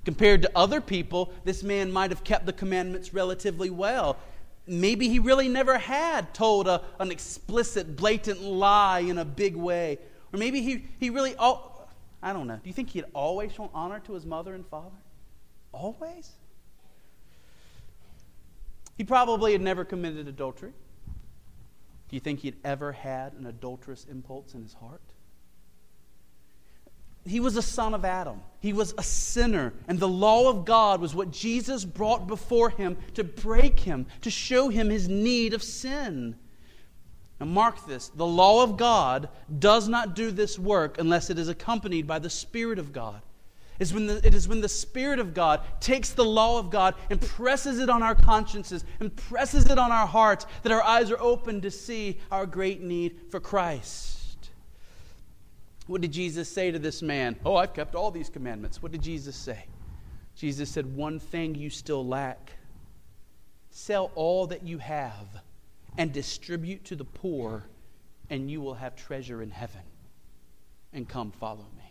Compared 0.05 0.43
to 0.43 0.51
other 0.55 0.79
people, 0.79 1.33
this 1.43 1.63
man 1.63 1.91
might 1.91 2.11
have 2.11 2.23
kept 2.23 2.45
the 2.45 2.53
commandments 2.53 3.13
relatively 3.13 3.69
well. 3.69 4.17
maybe 4.67 5.09
he 5.09 5.19
really 5.19 5.49
never 5.49 5.77
had 5.77 6.33
told 6.33 6.67
a, 6.67 6.81
an 6.99 7.11
explicit, 7.11 7.95
blatant 7.95 8.41
lie 8.41 8.99
in 8.99 9.17
a 9.17 9.25
big 9.25 9.55
way. 9.55 9.97
Or 10.31 10.37
maybe 10.37 10.61
he, 10.61 10.85
he 10.99 11.09
really, 11.09 11.35
I 11.37 12.31
don't 12.31 12.47
know. 12.47 12.59
Do 12.61 12.69
you 12.69 12.73
think 12.73 12.91
he 12.91 12.99
had 12.99 13.09
always 13.13 13.53
shown 13.53 13.69
honor 13.73 13.99
to 14.01 14.13
his 14.13 14.25
mother 14.25 14.53
and 14.53 14.65
father? 14.67 14.95
Always? 15.73 16.31
He 18.97 19.03
probably 19.03 19.51
had 19.51 19.61
never 19.61 19.83
committed 19.83 20.27
adultery. 20.27 20.71
Do 22.09 22.15
you 22.15 22.19
think 22.19 22.41
he 22.41 22.47
had 22.47 22.57
ever 22.63 22.91
had 22.91 23.33
an 23.33 23.47
adulterous 23.47 24.05
impulse 24.09 24.53
in 24.53 24.61
his 24.61 24.73
heart? 24.75 25.01
He 27.25 27.39
was 27.39 27.55
a 27.55 27.61
son 27.61 27.93
of 27.93 28.05
Adam. 28.05 28.41
He 28.59 28.73
was 28.73 28.93
a 28.97 29.03
sinner. 29.03 29.73
And 29.87 29.99
the 29.99 30.07
law 30.07 30.49
of 30.49 30.65
God 30.65 31.01
was 31.01 31.15
what 31.15 31.31
Jesus 31.31 31.85
brought 31.85 32.27
before 32.27 32.69
him 32.69 32.97
to 33.15 33.23
break 33.23 33.79
him, 33.79 34.05
to 34.21 34.29
show 34.29 34.69
him 34.69 34.89
his 34.89 35.07
need 35.07 35.53
of 35.53 35.63
sin. 35.63 36.35
Now, 37.39 37.45
mark 37.47 37.87
this 37.87 38.09
the 38.09 38.25
law 38.25 38.63
of 38.63 38.77
God 38.77 39.29
does 39.57 39.87
not 39.87 40.15
do 40.15 40.31
this 40.31 40.59
work 40.59 40.99
unless 40.99 41.29
it 41.29 41.39
is 41.39 41.47
accompanied 41.47 42.05
by 42.05 42.19
the 42.19 42.29
Spirit 42.29 42.77
of 42.77 42.93
God. 42.93 43.21
It's 43.79 43.91
when 43.91 44.07
the, 44.07 44.25
it 44.25 44.35
is 44.35 44.47
when 44.47 44.61
the 44.61 44.69
Spirit 44.69 45.19
of 45.19 45.33
God 45.33 45.61
takes 45.79 46.11
the 46.11 46.23
law 46.23 46.59
of 46.59 46.69
God 46.69 46.95
and 47.09 47.19
presses 47.19 47.79
it 47.79 47.89
on 47.89 48.03
our 48.03 48.15
consciences 48.15 48.85
and 48.99 49.15
presses 49.15 49.65
it 49.69 49.79
on 49.79 49.91
our 49.91 50.07
hearts 50.07 50.45
that 50.61 50.71
our 50.71 50.83
eyes 50.83 51.11
are 51.11 51.19
open 51.19 51.61
to 51.61 51.71
see 51.71 52.19
our 52.31 52.45
great 52.45 52.81
need 52.81 53.19
for 53.29 53.39
Christ. 53.39 54.49
What 55.87 56.01
did 56.01 56.11
Jesus 56.11 56.47
say 56.47 56.71
to 56.71 56.79
this 56.79 57.01
man? 57.01 57.35
Oh, 57.45 57.55
I've 57.55 57.73
kept 57.73 57.95
all 57.95 58.11
these 58.11 58.29
commandments. 58.29 58.81
What 58.81 58.91
did 58.91 59.01
Jesus 59.01 59.35
say? 59.35 59.65
Jesus 60.35 60.69
said, 60.69 60.95
One 60.95 61.19
thing 61.19 61.55
you 61.55 61.69
still 61.69 62.05
lack. 62.05 62.53
Sell 63.69 64.11
all 64.15 64.47
that 64.47 64.63
you 64.63 64.77
have 64.77 65.27
and 65.97 66.13
distribute 66.13 66.85
to 66.85 66.95
the 66.95 67.05
poor, 67.05 67.65
and 68.29 68.49
you 68.49 68.61
will 68.61 68.75
have 68.75 68.95
treasure 68.95 69.41
in 69.41 69.49
heaven. 69.49 69.81
And 70.93 71.09
come 71.09 71.31
follow 71.31 71.65
me. 71.75 71.82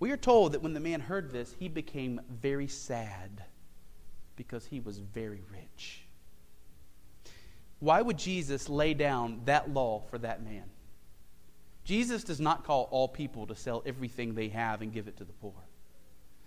We 0.00 0.12
are 0.12 0.16
told 0.16 0.52
that 0.52 0.62
when 0.62 0.74
the 0.74 0.80
man 0.80 1.00
heard 1.00 1.30
this, 1.30 1.54
he 1.58 1.68
became 1.68 2.20
very 2.28 2.68
sad 2.68 3.44
because 4.36 4.66
he 4.66 4.80
was 4.80 4.98
very 4.98 5.42
rich. 5.50 6.04
Why 7.80 8.00
would 8.00 8.18
Jesus 8.18 8.68
lay 8.68 8.94
down 8.94 9.42
that 9.44 9.72
law 9.72 10.02
for 10.10 10.18
that 10.18 10.44
man? 10.44 10.64
Jesus 11.84 12.22
does 12.22 12.40
not 12.40 12.64
call 12.64 12.88
all 12.90 13.08
people 13.08 13.46
to 13.46 13.56
sell 13.56 13.82
everything 13.86 14.34
they 14.34 14.48
have 14.48 14.82
and 14.82 14.92
give 14.92 15.08
it 15.08 15.16
to 15.16 15.24
the 15.24 15.32
poor. 15.32 15.54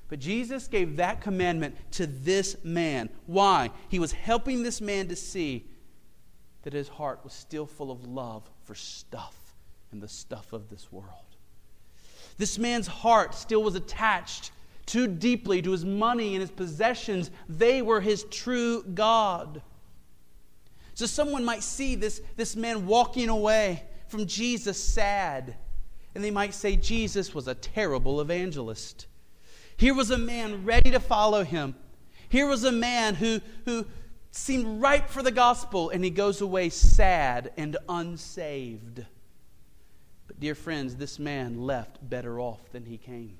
But 0.07 0.19
Jesus 0.19 0.67
gave 0.67 0.97
that 0.97 1.21
commandment 1.21 1.75
to 1.91 2.05
this 2.05 2.57
man. 2.63 3.09
Why? 3.25 3.71
He 3.89 3.97
was 3.97 4.11
helping 4.11 4.61
this 4.61 4.81
man 4.81 5.07
to 5.07 5.15
see 5.15 5.65
that 6.63 6.73
his 6.73 6.89
heart 6.89 7.21
was 7.23 7.33
still 7.33 7.65
full 7.65 7.91
of 7.91 8.05
love 8.05 8.49
for 8.65 8.75
stuff 8.75 9.55
and 9.91 10.01
the 10.01 10.07
stuff 10.07 10.53
of 10.53 10.69
this 10.69 10.91
world. 10.91 11.30
This 12.37 12.57
man's 12.57 12.87
heart 12.87 13.35
still 13.35 13.63
was 13.63 13.75
attached 13.75 14.51
too 14.85 15.07
deeply 15.07 15.61
to 15.61 15.71
his 15.71 15.85
money 15.85 16.33
and 16.33 16.41
his 16.41 16.51
possessions. 16.51 17.31
They 17.47 17.81
were 17.81 18.01
his 18.01 18.23
true 18.25 18.83
God. 18.83 19.61
So 20.93 21.05
someone 21.05 21.45
might 21.45 21.63
see 21.63 21.95
this, 21.95 22.21
this 22.35 22.55
man 22.55 22.85
walking 22.85 23.29
away 23.29 23.83
from 24.07 24.25
Jesus 24.25 24.81
sad. 24.81 25.55
And 26.13 26.23
they 26.23 26.31
might 26.31 26.53
say 26.53 26.75
Jesus 26.75 27.33
was 27.33 27.47
a 27.47 27.55
terrible 27.55 28.19
evangelist. 28.19 29.07
Here 29.77 29.93
was 29.93 30.11
a 30.11 30.17
man 30.17 30.65
ready 30.65 30.91
to 30.91 30.99
follow 30.99 31.43
him. 31.43 31.75
Here 32.27 32.47
was 32.47 32.63
a 32.63 32.71
man 32.71 33.15
who, 33.15 33.39
who 33.65 33.85
seemed 34.31 34.81
ripe 34.81 35.09
for 35.09 35.23
the 35.23 35.31
gospel, 35.31 35.89
and 35.89 36.03
he 36.03 36.09
goes 36.09 36.41
away 36.41 36.69
sad 36.69 37.51
and 37.57 37.77
unsaved. 37.87 39.05
But, 40.31 40.39
dear 40.39 40.55
friends, 40.55 40.95
this 40.95 41.19
man 41.19 41.59
left 41.59 42.09
better 42.09 42.39
off 42.39 42.71
than 42.71 42.85
he 42.85 42.97
came. 42.97 43.37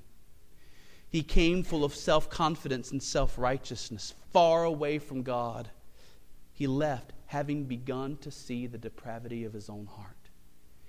He 1.08 1.22
came 1.22 1.62
full 1.62 1.84
of 1.86 1.94
self 1.94 2.28
confidence 2.28 2.90
and 2.90 3.02
self 3.02 3.38
righteousness, 3.38 4.12
far 4.30 4.64
away 4.64 4.98
from 4.98 5.22
God. 5.22 5.70
He 6.52 6.66
left 6.66 7.14
having 7.24 7.64
begun 7.64 8.18
to 8.18 8.30
see 8.30 8.66
the 8.66 8.76
depravity 8.76 9.44
of 9.44 9.54
his 9.54 9.70
own 9.70 9.86
heart. 9.86 10.28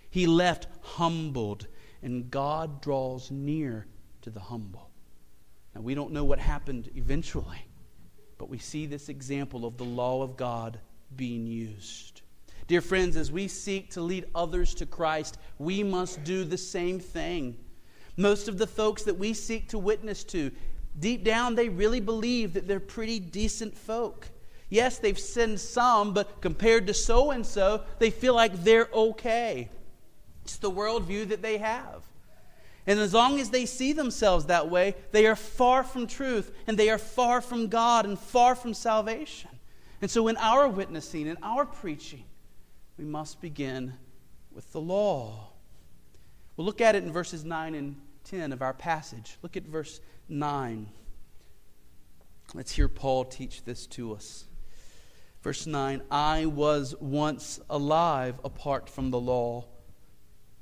He 0.10 0.28
left 0.28 0.68
humbled, 0.82 1.68
and 2.02 2.30
God 2.30 2.82
draws 2.82 3.32
near 3.32 3.88
to 4.24 4.30
the 4.30 4.42
humble. 4.42 4.90
Now, 5.74 5.84
we 5.84 5.96
don't 5.96 6.12
know 6.12 6.26
what 6.26 6.40
happened 6.40 6.90
eventually, 6.96 7.66
but 8.38 8.50
we 8.50 8.58
see 8.58 8.88
this 8.88 9.08
example 9.08 9.64
of 9.64 9.78
the 9.78 9.86
law 9.86 10.22
of 10.22 10.36
God 10.36 10.82
being 11.16 11.48
used. 11.48 12.23
Dear 12.68 12.82
friends, 12.82 13.18
as 13.18 13.32
we 13.32 13.48
seek 13.48 13.92
to 13.92 14.02
lead 14.02 14.26
others 14.34 14.74
to 14.76 14.86
Christ, 14.86 15.38
we 15.60 15.84
must 15.84 16.24
do 16.24 16.44
the 16.46 16.58
same 16.58 17.00
thing. 17.00 17.58
Most 18.16 18.48
of 18.48 18.58
the 18.58 18.68
folks 18.68 19.04
that 19.04 19.18
we 19.18 19.34
seek 19.34 19.70
to 19.70 19.80
witness 19.80 20.24
to, 20.26 20.52
deep 21.00 21.24
down, 21.24 21.56
they 21.56 21.68
really 21.68 22.00
believe 22.00 22.54
that 22.54 22.68
they're 22.68 22.80
pretty 22.80 23.20
decent 23.20 23.78
folk. 23.78 24.30
Yes, 24.70 24.98
they've 24.98 25.20
sinned 25.20 25.60
some, 25.60 26.14
but 26.14 26.42
compared 26.42 26.88
to 26.88 26.94
so 26.94 27.32
and 27.32 27.46
so, 27.46 27.84
they 28.00 28.10
feel 28.10 28.34
like 28.34 28.64
they're 28.64 28.90
okay. 28.94 29.70
It's 30.46 30.58
the 30.58 30.72
worldview 30.72 31.30
that 31.30 31.42
they 31.42 31.58
have. 31.58 32.04
And 32.88 33.00
as 33.00 33.14
long 33.14 33.40
as 33.40 33.50
they 33.50 33.66
see 33.66 33.94
themselves 33.94 34.46
that 34.46 34.70
way, 34.70 34.96
they 35.12 35.26
are 35.26 35.36
far 35.36 35.84
from 35.84 36.08
truth 36.08 36.52
and 36.68 36.78
they 36.78 36.90
are 36.90 36.98
far 36.98 37.40
from 37.40 37.68
God 37.68 38.06
and 38.06 38.20
far 38.20 38.56
from 38.56 38.74
salvation. 38.74 39.50
And 40.02 40.12
so, 40.12 40.28
in 40.28 40.36
our 40.38 40.68
witnessing, 40.68 41.28
in 41.28 41.38
our 41.42 41.66
preaching, 41.66 42.26
we 42.98 43.06
must 43.06 43.42
begin 43.42 43.94
with 44.52 44.72
the 44.72 44.82
law. 44.82 45.50
We'll 46.56 46.66
look 46.66 46.82
at 46.82 46.96
it 46.96 47.04
in 47.04 47.12
verses 47.12 47.44
9 47.44 47.76
and 47.76 47.96
10 48.26 48.52
of 48.52 48.62
our 48.62 48.74
passage. 48.74 49.38
Look 49.42 49.58
at 49.58 49.64
verse 49.64 50.00
9. 50.30 50.88
Let's 52.54 52.72
hear 52.72 52.88
Paul 52.88 53.26
teach 53.26 53.64
this 53.64 53.88
to 53.88 54.14
us. 54.14 54.46
Verse 55.42 55.66
9 55.66 56.02
I 56.12 56.46
was 56.46 56.96
once 57.00 57.60
alive 57.70 58.40
apart 58.44 58.90
from 58.90 59.12
the 59.12 59.20
law 59.20 59.66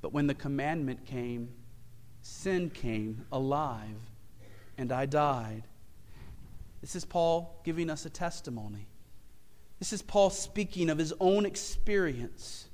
but 0.01 0.13
when 0.13 0.27
the 0.27 0.33
commandment 0.33 1.05
came, 1.05 1.49
sin 2.21 2.69
came 2.69 3.25
alive, 3.31 3.97
and 4.77 4.91
I 4.91 5.05
died. 5.05 5.63
This 6.81 6.95
is 6.95 7.05
Paul 7.05 7.61
giving 7.63 7.89
us 7.89 8.05
a 8.05 8.09
testimony. 8.09 8.87
This 9.81 9.93
is 9.93 10.03
Paul 10.03 10.29
speaking 10.29 10.91
of 10.91 10.99
his 10.99 11.11
own 11.19 11.43
experience. 11.43 12.67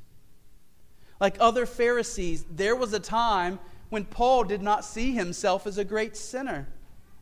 Like 1.21 1.37
other 1.39 1.65
Pharisees, 1.65 2.43
there 2.51 2.75
was 2.75 2.91
a 2.91 2.99
time 2.99 3.59
when 3.87 4.03
Paul 4.03 4.43
did 4.43 4.61
not 4.61 4.83
see 4.83 5.13
himself 5.13 5.65
as 5.65 5.77
a 5.77 5.85
great 5.85 6.17
sinner. 6.17 6.67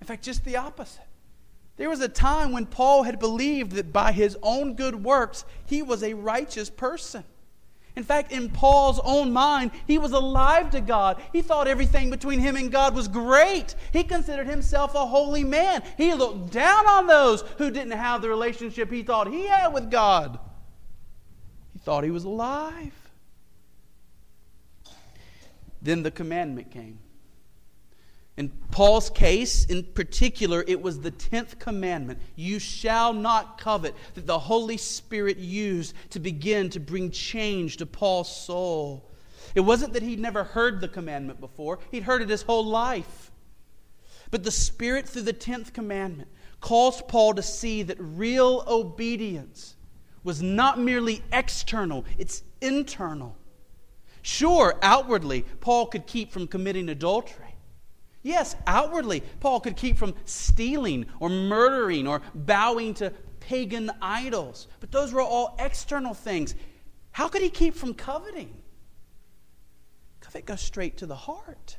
In 0.02 0.08
fact, 0.08 0.24
just 0.24 0.44
the 0.44 0.58
opposite. 0.58 1.06
There 1.78 1.88
was 1.88 2.02
a 2.02 2.10
time 2.10 2.52
when 2.52 2.66
Paul 2.66 3.04
had 3.04 3.20
believed 3.20 3.74
that 3.74 3.94
by 3.94 4.12
his 4.12 4.36
own 4.42 4.74
good 4.74 5.04
works, 5.04 5.46
he 5.68 5.84
was 5.84 6.02
a 6.02 6.16
righteous 6.16 6.72
person. 6.72 7.24
In 7.96 8.04
fact, 8.04 8.32
in 8.32 8.50
Paul's 8.50 9.00
own 9.04 9.32
mind, 9.32 9.72
he 9.88 9.98
was 9.98 10.12
alive 10.12 10.70
to 10.72 10.82
God. 10.82 11.22
He 11.32 11.42
thought 11.42 11.68
everything 11.68 12.10
between 12.10 12.40
him 12.40 12.58
and 12.58 12.70
God 12.72 12.94
was 12.94 13.08
great. 13.08 13.76
He 13.94 14.04
considered 14.04 14.48
himself 14.48 14.96
a 14.96 15.06
holy 15.06 15.46
man. 15.46 15.82
He 15.96 16.14
looked 16.14 16.52
down 16.52 16.86
on 16.88 17.08
those 17.08 17.44
who 17.58 17.72
didn't 17.72 17.92
have 17.92 18.22
the 18.22 18.28
relationship 18.28 18.92
he 18.92 19.02
thought 19.02 19.28
he 19.28 19.48
had 19.48 19.70
with 19.70 19.90
God. 19.90 20.40
He 21.72 21.80
thought 21.80 22.04
he 22.04 22.12
was 22.12 22.26
alive. 22.26 22.94
Then 25.82 26.04
the 26.04 26.12
commandment 26.12 26.72
came. 26.72 27.00
In 28.38 28.50
Paul's 28.70 29.10
case, 29.10 29.66
in 29.66 29.84
particular, 29.84 30.64
it 30.68 30.82
was 30.82 31.00
the 31.00 31.12
10th 31.12 31.58
commandment 31.58 32.20
you 32.36 32.60
shall 32.60 33.14
not 33.14 33.58
covet 33.58 33.96
that 34.14 34.28
the 34.28 34.40
Holy 34.40 34.76
Spirit 34.76 35.38
used 35.38 35.94
to 36.10 36.20
begin 36.20 36.70
to 36.72 36.82
bring 36.82 37.12
change 37.12 37.78
to 37.78 37.86
Paul's 37.86 38.36
soul. 38.36 39.10
It 39.54 39.62
wasn't 39.62 39.94
that 39.94 40.04
he'd 40.04 40.20
never 40.20 40.44
heard 40.44 40.82
the 40.82 40.90
commandment 40.90 41.40
before, 41.40 41.80
he'd 41.92 42.04
heard 42.04 42.22
it 42.22 42.30
his 42.30 42.42
whole 42.42 42.66
life. 42.66 43.32
But 44.32 44.44
the 44.44 44.52
Spirit, 44.52 45.08
through 45.08 45.22
the 45.22 45.34
10th 45.34 45.72
commandment, 45.72 46.30
calls 46.60 47.02
Paul 47.08 47.36
to 47.36 47.44
see 47.44 47.84
that 47.84 47.98
real 48.00 48.66
obedience 48.68 49.76
was 50.26 50.42
not 50.42 50.78
merely 50.78 51.24
external, 51.32 52.04
it's 52.18 52.44
internal. 52.60 53.38
Sure, 54.24 54.78
outwardly, 54.82 55.44
Paul 55.62 55.86
could 55.86 56.08
keep 56.08 56.32
from 56.34 56.48
committing 56.48 56.90
adultery. 56.90 57.45
Yes, 58.26 58.56
outwardly, 58.66 59.22
Paul 59.40 59.60
could 59.60 59.76
keep 59.78 59.98
from 59.98 60.16
stealing 60.26 61.06
or 61.20 61.30
murdering 61.30 62.08
or 62.08 62.24
bowing 62.34 62.96
to 62.96 63.12
pagan 63.40 63.92
idols, 64.02 64.68
but 64.80 64.92
those 64.92 65.14
were 65.14 65.22
all 65.22 65.56
external 65.60 66.16
things. 66.16 66.56
How 67.12 67.28
could 67.28 67.44
he 67.44 67.52
keep 67.52 67.76
from 67.76 67.94
coveting? 67.94 68.52
Covet 70.22 70.48
goes 70.48 70.62
straight 70.62 70.98
to 70.98 71.06
the 71.06 71.16
heart. 71.16 71.78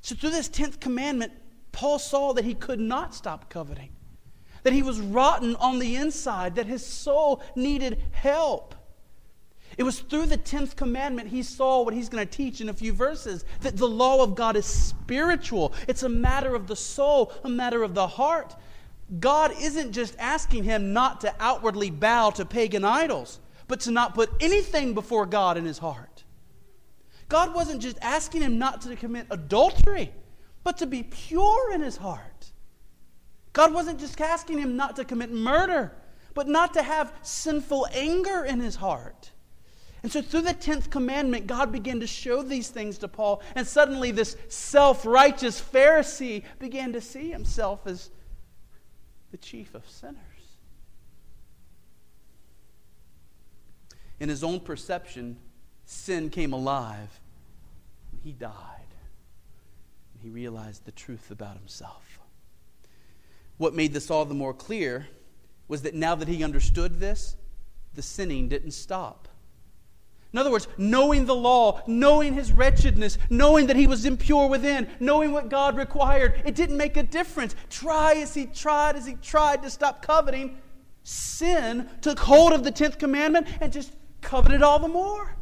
So, 0.00 0.14
through 0.14 0.30
this 0.30 0.48
10th 0.48 0.78
commandment, 0.78 1.32
Paul 1.72 1.98
saw 1.98 2.32
that 2.34 2.44
he 2.44 2.54
could 2.54 2.78
not 2.78 3.16
stop 3.16 3.50
coveting. 3.50 3.90
that 4.62 4.72
he 4.72 4.82
was 4.82 5.00
rotten 5.00 5.56
on 5.56 5.80
the 5.80 5.96
inside, 5.96 6.54
that 6.54 6.66
his 6.66 6.86
soul 6.86 7.42
needed 7.56 8.00
help. 8.12 8.76
It 9.76 9.82
was 9.82 10.00
through 10.00 10.26
the 10.26 10.38
10th 10.38 10.76
commandment 10.76 11.28
he 11.28 11.42
saw 11.42 11.82
what 11.82 11.94
he's 11.94 12.08
going 12.08 12.26
to 12.26 12.30
teach 12.30 12.60
in 12.60 12.68
a 12.68 12.74
few 12.74 12.92
verses 12.92 13.44
that 13.62 13.76
the 13.76 13.88
law 13.88 14.22
of 14.22 14.34
God 14.34 14.56
is 14.56 14.66
spiritual. 14.66 15.72
It's 15.88 16.02
a 16.02 16.08
matter 16.08 16.54
of 16.54 16.66
the 16.66 16.76
soul, 16.76 17.32
a 17.42 17.48
matter 17.48 17.82
of 17.82 17.94
the 17.94 18.06
heart. 18.06 18.54
God 19.20 19.52
isn't 19.60 19.92
just 19.92 20.16
asking 20.18 20.64
him 20.64 20.92
not 20.92 21.20
to 21.22 21.34
outwardly 21.40 21.90
bow 21.90 22.30
to 22.30 22.44
pagan 22.44 22.84
idols, 22.84 23.40
but 23.68 23.80
to 23.80 23.90
not 23.90 24.14
put 24.14 24.30
anything 24.40 24.94
before 24.94 25.26
God 25.26 25.56
in 25.56 25.64
his 25.64 25.78
heart. 25.78 26.24
God 27.28 27.54
wasn't 27.54 27.82
just 27.82 27.98
asking 28.00 28.42
him 28.42 28.58
not 28.58 28.82
to 28.82 28.96
commit 28.96 29.26
adultery, 29.30 30.12
but 30.62 30.78
to 30.78 30.86
be 30.86 31.02
pure 31.02 31.72
in 31.72 31.80
his 31.80 31.96
heart. 31.96 32.52
God 33.52 33.72
wasn't 33.72 34.00
just 34.00 34.20
asking 34.20 34.58
him 34.58 34.76
not 34.76 34.96
to 34.96 35.04
commit 35.04 35.32
murder, 35.32 35.92
but 36.34 36.48
not 36.48 36.74
to 36.74 36.82
have 36.82 37.12
sinful 37.22 37.86
anger 37.92 38.44
in 38.44 38.60
his 38.60 38.76
heart. 38.76 39.30
And 40.04 40.12
so, 40.12 40.20
through 40.20 40.42
the 40.42 40.52
10th 40.52 40.90
commandment, 40.90 41.46
God 41.46 41.72
began 41.72 42.00
to 42.00 42.06
show 42.06 42.42
these 42.42 42.68
things 42.68 42.98
to 42.98 43.08
Paul. 43.08 43.40
And 43.54 43.66
suddenly, 43.66 44.10
this 44.10 44.36
self 44.48 45.06
righteous 45.06 45.58
Pharisee 45.58 46.42
began 46.58 46.92
to 46.92 47.00
see 47.00 47.30
himself 47.30 47.86
as 47.86 48.10
the 49.30 49.38
chief 49.38 49.74
of 49.74 49.88
sinners. 49.88 50.18
In 54.20 54.28
his 54.28 54.44
own 54.44 54.60
perception, 54.60 55.38
sin 55.86 56.28
came 56.28 56.52
alive. 56.52 57.18
He 58.22 58.32
died. 58.32 58.52
And 60.12 60.22
he 60.22 60.28
realized 60.28 60.84
the 60.84 60.92
truth 60.92 61.30
about 61.30 61.56
himself. 61.56 62.18
What 63.56 63.72
made 63.72 63.94
this 63.94 64.10
all 64.10 64.26
the 64.26 64.34
more 64.34 64.52
clear 64.52 65.08
was 65.66 65.80
that 65.80 65.94
now 65.94 66.14
that 66.14 66.28
he 66.28 66.44
understood 66.44 67.00
this, 67.00 67.36
the 67.94 68.02
sinning 68.02 68.50
didn't 68.50 68.72
stop. 68.72 69.28
In 70.34 70.38
other 70.38 70.50
words, 70.50 70.66
knowing 70.76 71.26
the 71.26 71.34
law, 71.34 71.80
knowing 71.86 72.34
his 72.34 72.52
wretchedness, 72.52 73.18
knowing 73.30 73.68
that 73.68 73.76
he 73.76 73.86
was 73.86 74.04
impure 74.04 74.48
within, 74.48 74.88
knowing 74.98 75.30
what 75.30 75.48
God 75.48 75.76
required, 75.76 76.42
it 76.44 76.56
didn't 76.56 76.76
make 76.76 76.96
a 76.96 77.04
difference. 77.04 77.54
Try 77.70 78.14
as 78.14 78.34
he 78.34 78.46
tried, 78.46 78.96
as 78.96 79.06
he 79.06 79.14
tried 79.14 79.62
to 79.62 79.70
stop 79.70 80.04
coveting, 80.04 80.58
sin 81.04 81.88
took 82.00 82.18
hold 82.18 82.52
of 82.52 82.64
the 82.64 82.72
10th 82.72 82.98
commandment 82.98 83.46
and 83.60 83.72
just 83.72 83.92
coveted 84.22 84.60
all 84.60 84.80
the 84.80 84.88
more. 84.88 85.36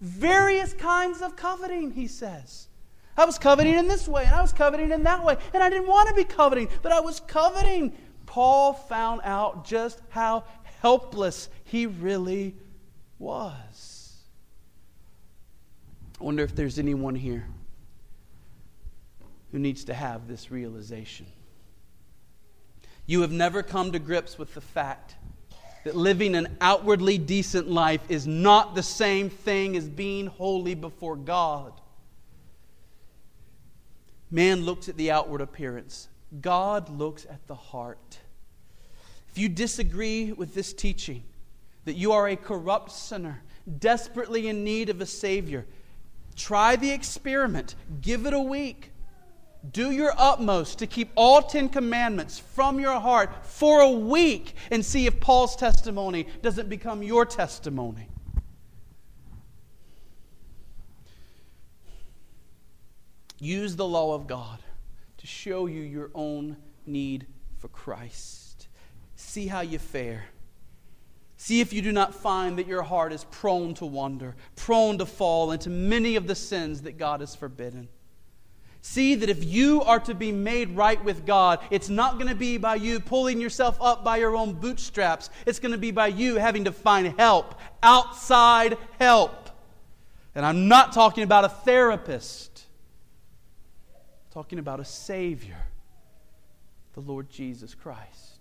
Various 0.00 0.72
kinds 0.72 1.20
of 1.20 1.36
coveting, 1.36 1.90
he 1.90 2.06
says. 2.06 2.68
I 3.14 3.26
was 3.26 3.38
coveting 3.38 3.74
in 3.74 3.88
this 3.88 4.08
way, 4.08 4.24
and 4.24 4.34
I 4.34 4.40
was 4.40 4.54
coveting 4.54 4.90
in 4.90 5.02
that 5.02 5.22
way, 5.22 5.36
and 5.52 5.62
I 5.62 5.68
didn't 5.68 5.88
want 5.88 6.08
to 6.08 6.14
be 6.14 6.24
coveting, 6.24 6.70
but 6.80 6.92
I 6.92 7.00
was 7.00 7.20
coveting. 7.20 7.92
Paul 8.24 8.72
found 8.72 9.20
out 9.22 9.66
just 9.66 10.00
how 10.08 10.44
helpless 10.80 11.50
he 11.64 11.84
really 11.84 12.56
was. 13.18 14.16
I 16.20 16.24
wonder 16.24 16.42
if 16.42 16.54
there's 16.54 16.78
anyone 16.78 17.14
here 17.14 17.46
who 19.52 19.58
needs 19.58 19.84
to 19.84 19.94
have 19.94 20.26
this 20.26 20.50
realization. 20.50 21.26
You 23.06 23.20
have 23.20 23.32
never 23.32 23.62
come 23.62 23.92
to 23.92 23.98
grips 23.98 24.38
with 24.38 24.54
the 24.54 24.60
fact 24.60 25.16
that 25.84 25.94
living 25.94 26.34
an 26.34 26.56
outwardly 26.60 27.18
decent 27.18 27.68
life 27.68 28.00
is 28.08 28.26
not 28.26 28.74
the 28.74 28.82
same 28.82 29.28
thing 29.28 29.76
as 29.76 29.88
being 29.88 30.26
holy 30.26 30.74
before 30.74 31.16
God. 31.16 31.72
Man 34.30 34.64
looks 34.64 34.88
at 34.88 34.96
the 34.96 35.10
outward 35.10 35.40
appearance, 35.40 36.08
God 36.40 36.88
looks 36.88 37.26
at 37.26 37.46
the 37.46 37.54
heart. 37.54 38.18
If 39.30 39.38
you 39.38 39.48
disagree 39.48 40.32
with 40.32 40.54
this 40.54 40.72
teaching, 40.72 41.24
that 41.84 41.94
you 41.94 42.12
are 42.12 42.28
a 42.28 42.36
corrupt 42.36 42.90
sinner, 42.90 43.42
desperately 43.78 44.48
in 44.48 44.64
need 44.64 44.88
of 44.90 45.00
a 45.00 45.06
Savior, 45.06 45.66
try 46.36 46.76
the 46.76 46.90
experiment. 46.90 47.74
Give 48.00 48.26
it 48.26 48.34
a 48.34 48.40
week. 48.40 48.90
Do 49.72 49.90
your 49.90 50.12
utmost 50.18 50.78
to 50.80 50.86
keep 50.86 51.10
all 51.14 51.40
Ten 51.40 51.70
Commandments 51.70 52.38
from 52.38 52.78
your 52.78 53.00
heart 53.00 53.46
for 53.46 53.80
a 53.80 53.90
week 53.90 54.54
and 54.70 54.84
see 54.84 55.06
if 55.06 55.20
Paul's 55.20 55.56
testimony 55.56 56.26
doesn't 56.42 56.68
become 56.68 57.02
your 57.02 57.24
testimony. 57.24 58.08
Use 63.38 63.76
the 63.76 63.86
law 63.86 64.14
of 64.14 64.26
God 64.26 64.58
to 65.18 65.26
show 65.26 65.66
you 65.66 65.80
your 65.80 66.10
own 66.14 66.56
need 66.86 67.26
for 67.58 67.68
Christ. 67.68 68.68
See 69.16 69.46
how 69.46 69.60
you 69.60 69.78
fare. 69.78 70.24
See 71.44 71.60
if 71.60 71.74
you 71.74 71.82
do 71.82 71.92
not 71.92 72.14
find 72.14 72.56
that 72.58 72.66
your 72.66 72.80
heart 72.80 73.12
is 73.12 73.24
prone 73.24 73.74
to 73.74 73.84
wander, 73.84 74.34
prone 74.56 74.96
to 74.96 75.04
fall 75.04 75.52
into 75.52 75.68
many 75.68 76.16
of 76.16 76.26
the 76.26 76.34
sins 76.34 76.80
that 76.80 76.96
God 76.96 77.20
has 77.20 77.36
forbidden. 77.36 77.88
See 78.80 79.14
that 79.14 79.28
if 79.28 79.44
you 79.44 79.82
are 79.82 80.00
to 80.00 80.14
be 80.14 80.32
made 80.32 80.70
right 80.70 81.04
with 81.04 81.26
God, 81.26 81.60
it's 81.70 81.90
not 81.90 82.14
going 82.14 82.28
to 82.28 82.34
be 82.34 82.56
by 82.56 82.76
you 82.76 82.98
pulling 82.98 83.42
yourself 83.42 83.76
up 83.82 84.02
by 84.02 84.16
your 84.16 84.34
own 84.34 84.54
bootstraps. 84.54 85.28
It's 85.44 85.58
going 85.58 85.72
to 85.72 85.76
be 85.76 85.90
by 85.90 86.06
you 86.06 86.36
having 86.36 86.64
to 86.64 86.72
find 86.72 87.08
help, 87.18 87.56
outside 87.82 88.78
help. 88.98 89.50
And 90.34 90.46
I'm 90.46 90.66
not 90.66 90.94
talking 90.94 91.24
about 91.24 91.44
a 91.44 91.50
therapist, 91.50 92.64
I'm 93.94 94.32
talking 94.32 94.58
about 94.58 94.80
a 94.80 94.84
Savior, 94.86 95.62
the 96.94 97.00
Lord 97.00 97.28
Jesus 97.28 97.74
Christ. 97.74 98.33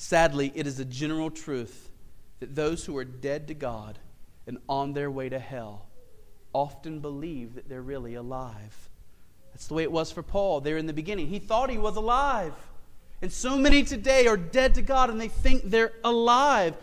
Sadly, 0.00 0.52
it 0.54 0.68
is 0.68 0.78
a 0.78 0.84
general 0.84 1.28
truth 1.28 1.90
that 2.38 2.54
those 2.54 2.84
who 2.84 2.96
are 2.96 3.04
dead 3.04 3.48
to 3.48 3.54
God 3.54 3.98
and 4.46 4.58
on 4.68 4.92
their 4.92 5.10
way 5.10 5.28
to 5.28 5.40
hell 5.40 5.86
often 6.52 7.00
believe 7.00 7.56
that 7.56 7.68
they're 7.68 7.82
really 7.82 8.14
alive. 8.14 8.90
That's 9.52 9.66
the 9.66 9.74
way 9.74 9.82
it 9.82 9.90
was 9.90 10.12
for 10.12 10.22
Paul 10.22 10.60
there 10.60 10.76
in 10.76 10.86
the 10.86 10.92
beginning. 10.92 11.26
He 11.26 11.40
thought 11.40 11.68
he 11.68 11.78
was 11.78 11.96
alive. 11.96 12.54
And 13.22 13.32
so 13.32 13.58
many 13.58 13.82
today 13.82 14.28
are 14.28 14.36
dead 14.36 14.76
to 14.76 14.82
God 14.82 15.10
and 15.10 15.20
they 15.20 15.26
think 15.26 15.64
they're 15.64 15.94
alive. 16.04 16.76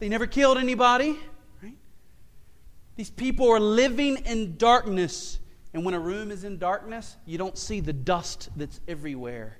They 0.00 0.08
never 0.08 0.26
killed 0.26 0.58
anybody, 0.58 1.16
right? 1.62 1.76
These 2.96 3.10
people 3.10 3.48
are 3.52 3.60
living 3.60 4.16
in 4.16 4.56
darkness. 4.56 5.38
And 5.72 5.84
when 5.84 5.94
a 5.94 6.00
room 6.00 6.32
is 6.32 6.42
in 6.42 6.58
darkness, 6.58 7.16
you 7.24 7.38
don't 7.38 7.56
see 7.56 7.78
the 7.78 7.92
dust 7.92 8.48
that's 8.56 8.80
everywhere. 8.88 9.58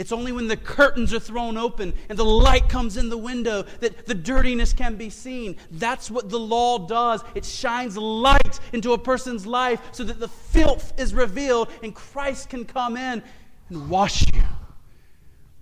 It's 0.00 0.12
only 0.12 0.32
when 0.32 0.48
the 0.48 0.56
curtains 0.56 1.12
are 1.12 1.20
thrown 1.20 1.58
open 1.58 1.92
and 2.08 2.18
the 2.18 2.24
light 2.24 2.70
comes 2.70 2.96
in 2.96 3.10
the 3.10 3.18
window 3.18 3.64
that 3.80 4.06
the 4.06 4.14
dirtiness 4.14 4.72
can 4.72 4.96
be 4.96 5.10
seen. 5.10 5.56
That's 5.72 6.10
what 6.10 6.30
the 6.30 6.38
law 6.38 6.78
does. 6.78 7.22
It 7.34 7.44
shines 7.44 7.98
light 7.98 8.60
into 8.72 8.94
a 8.94 8.98
person's 8.98 9.46
life 9.46 9.78
so 9.92 10.02
that 10.04 10.18
the 10.18 10.26
filth 10.26 10.98
is 10.98 11.12
revealed 11.12 11.68
and 11.82 11.94
Christ 11.94 12.48
can 12.48 12.64
come 12.64 12.96
in 12.96 13.22
and 13.68 13.90
wash 13.90 14.24
you 14.32 14.40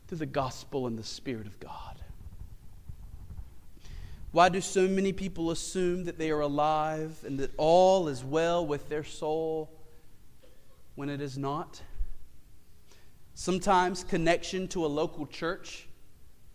through 0.07 0.18
the 0.18 0.27
gospel 0.27 0.87
and 0.87 0.96
the 0.96 1.03
Spirit 1.03 1.48
of 1.48 1.59
God. 1.59 1.96
Why 4.31 4.51
do 4.51 4.61
so 4.61 4.87
many 4.87 5.12
people 5.12 5.51
assume 5.51 6.05
that 6.05 6.16
they 6.16 6.31
are 6.31 6.42
alive 6.42 7.18
and 7.27 7.40
that 7.40 7.51
all 7.57 8.07
is 8.07 8.22
well 8.22 8.64
with 8.64 8.88
their 8.88 9.03
soul 9.03 9.68
when 10.94 11.11
it 11.11 11.20
is 11.20 11.37
not? 11.37 11.83
Sometimes 13.40 14.03
connection 14.03 14.66
to 14.66 14.85
a 14.85 14.88
local 14.88 15.24
church 15.24 15.87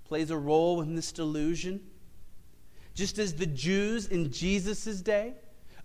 plays 0.03 0.31
a 0.31 0.37
role 0.37 0.81
in 0.81 0.95
this 0.95 1.13
delusion. 1.13 1.79
Just 2.93 3.19
as 3.19 3.35
the 3.35 3.45
Jews 3.45 4.07
in 4.07 4.33
Jesus' 4.33 4.99
day 4.99 5.35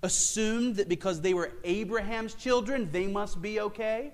assumed 0.03 0.75
that 0.75 0.89
because 0.89 1.21
they 1.21 1.35
were 1.35 1.53
Abraham's 1.63 2.35
children, 2.35 2.89
they 2.91 3.07
must 3.07 3.41
be 3.41 3.61
okay. 3.61 4.13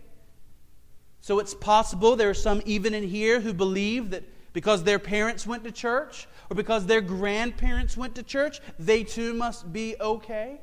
So 1.23 1.39
it's 1.39 1.55
possible 1.55 2.17
there 2.17 2.29
are 2.29 2.35
some 2.35 2.61
even 2.67 2.93
in 2.93 3.05
here 3.05 3.41
who 3.41 3.55
believe 3.55 4.11
that 4.11 4.25
because 4.53 4.85
their 4.85 4.99
parents 4.99 5.47
went 5.47 5.65
to 5.65 5.73
church 5.73 6.29
or 6.51 6.55
because 6.55 6.85
their 6.85 7.01
grandparents 7.01 7.97
went 7.97 8.15
to 8.17 8.23
church, 8.23 8.61
they 8.79 9.05
too 9.05 9.33
must 9.33 9.73
be 9.73 9.97
okay. 9.99 10.61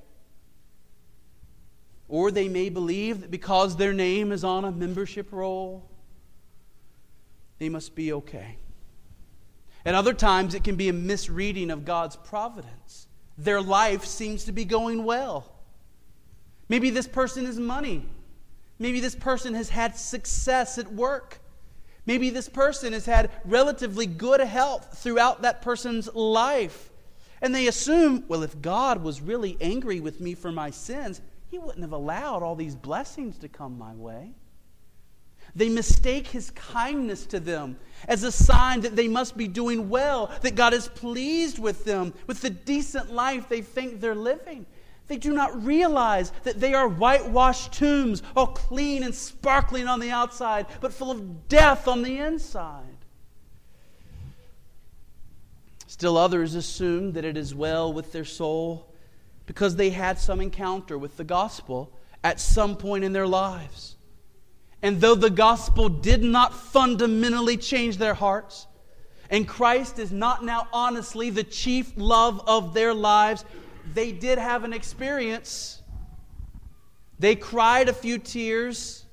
Or 2.08 2.30
they 2.30 2.48
may 2.48 2.70
believe 2.70 3.22
that 3.22 3.32
because 3.32 3.76
their 3.76 3.92
name 3.92 4.32
is 4.32 4.44
on 4.44 4.66
a 4.66 4.72
membership 4.72 5.32
roll 5.32 5.88
they 7.62 7.70
must 7.70 7.94
be 7.94 8.12
okay. 8.12 8.58
At 9.86 9.94
other 9.94 10.16
times, 10.16 10.56
it 10.56 10.64
can 10.64 10.78
be 10.78 10.90
a 10.90 10.94
misreading 10.94 11.70
of 11.70 11.86
God's 11.86 12.16
providence. 12.16 13.06
Their 13.38 13.62
life 13.62 14.04
seems 14.04 14.46
to 14.46 14.52
be 14.52 14.66
going 14.66 15.04
well. 15.04 15.54
Maybe 16.70 16.90
this 16.90 17.08
person 17.08 17.46
is 17.46 17.60
money. 17.60 18.10
Maybe 18.80 19.00
this 19.00 19.14
person 19.14 19.54
has 19.54 19.70
had 19.70 19.96
success 19.96 20.80
at 20.80 20.92
work. 20.92 21.40
Maybe 22.08 22.32
this 22.32 22.50
person 22.50 22.94
has 22.94 23.06
had 23.06 23.30
relatively 23.46 24.08
good 24.08 24.40
health 24.40 24.98
throughout 24.98 25.44
that 25.44 25.62
person's 25.62 26.12
life. 26.16 26.90
And 27.44 27.54
they 27.54 27.68
assume, 27.68 28.26
well, 28.28 28.42
if 28.42 28.60
God 28.60 29.04
was 29.04 29.22
really 29.22 29.56
angry 29.62 30.00
with 30.00 30.20
me 30.20 30.34
for 30.34 30.52
my 30.52 30.72
sins, 30.72 31.22
He 31.52 31.60
wouldn't 31.60 31.84
have 31.84 31.92
allowed 31.92 32.42
all 32.42 32.56
these 32.56 32.76
blessings 32.76 33.38
to 33.38 33.48
come 33.48 33.78
my 33.78 33.94
way. 33.94 34.34
They 35.56 35.70
mistake 35.70 36.28
his 36.28 36.52
kindness 36.52 37.26
to 37.28 37.40
them 37.40 37.78
as 38.08 38.24
a 38.24 38.32
sign 38.32 38.82
that 38.82 38.96
they 38.96 39.08
must 39.08 39.36
be 39.36 39.48
doing 39.48 39.90
well, 39.90 40.32
that 40.42 40.56
God 40.56 40.74
is 40.74 40.88
pleased 40.88 41.60
with 41.60 41.84
them, 41.84 42.14
with 42.28 42.42
the 42.42 42.50
decent 42.50 43.12
life 43.12 43.50
they 43.50 43.62
think 43.62 44.00
they're 44.00 44.16
living. 44.16 44.66
They 45.08 45.18
do 45.18 45.34
not 45.34 45.66
realize 45.66 46.32
that 46.44 46.62
they 46.62 46.74
are 46.74 46.88
whitewashed 46.88 47.74
tombs, 47.74 48.24
all 48.36 48.48
clean 48.48 49.04
and 49.04 49.14
sparkling 49.14 49.88
on 49.88 50.00
the 50.00 50.12
outside, 50.12 50.68
but 50.80 50.94
full 50.94 51.12
of 51.12 51.50
death 51.50 51.88
on 51.88 52.02
the 52.02 52.18
inside. 52.18 52.86
Still, 55.86 56.18
others 56.18 56.56
assume 56.56 57.12
that 57.14 57.26
it 57.26 57.36
is 57.36 57.54
well 57.54 57.92
with 57.92 58.14
their 58.14 58.24
soul 58.24 58.88
because 59.46 59.76
they 59.76 59.90
had 59.90 60.18
some 60.18 60.40
encounter 60.40 60.98
with 60.98 61.18
the 61.18 61.26
gospel 61.26 61.92
at 62.24 62.40
some 62.40 62.78
point 62.78 63.04
in 63.04 63.12
their 63.12 63.28
lives. 63.28 63.98
And 64.82 65.00
though 65.00 65.16
the 65.16 65.30
gospel 65.30 65.90
did 65.90 66.24
not 66.24 66.54
fundamentally 66.54 67.58
change 67.58 67.98
their 67.98 68.16
hearts, 68.16 68.68
and 69.30 69.48
Christ 69.48 70.00
is 70.00 70.12
not 70.12 70.44
now 70.44 70.68
honestly 70.74 71.30
the 71.30 71.44
chief 71.44 71.94
love 71.96 72.42
of 72.48 72.74
their 72.74 72.94
lives, 72.94 73.46
they 73.94 74.12
did 74.12 74.38
have 74.38 74.64
an 74.64 74.74
experience. 74.74 75.82
They 77.20 77.36
cried 77.36 77.88
a 77.88 77.94
few 77.94 78.18
tears. 78.18 79.06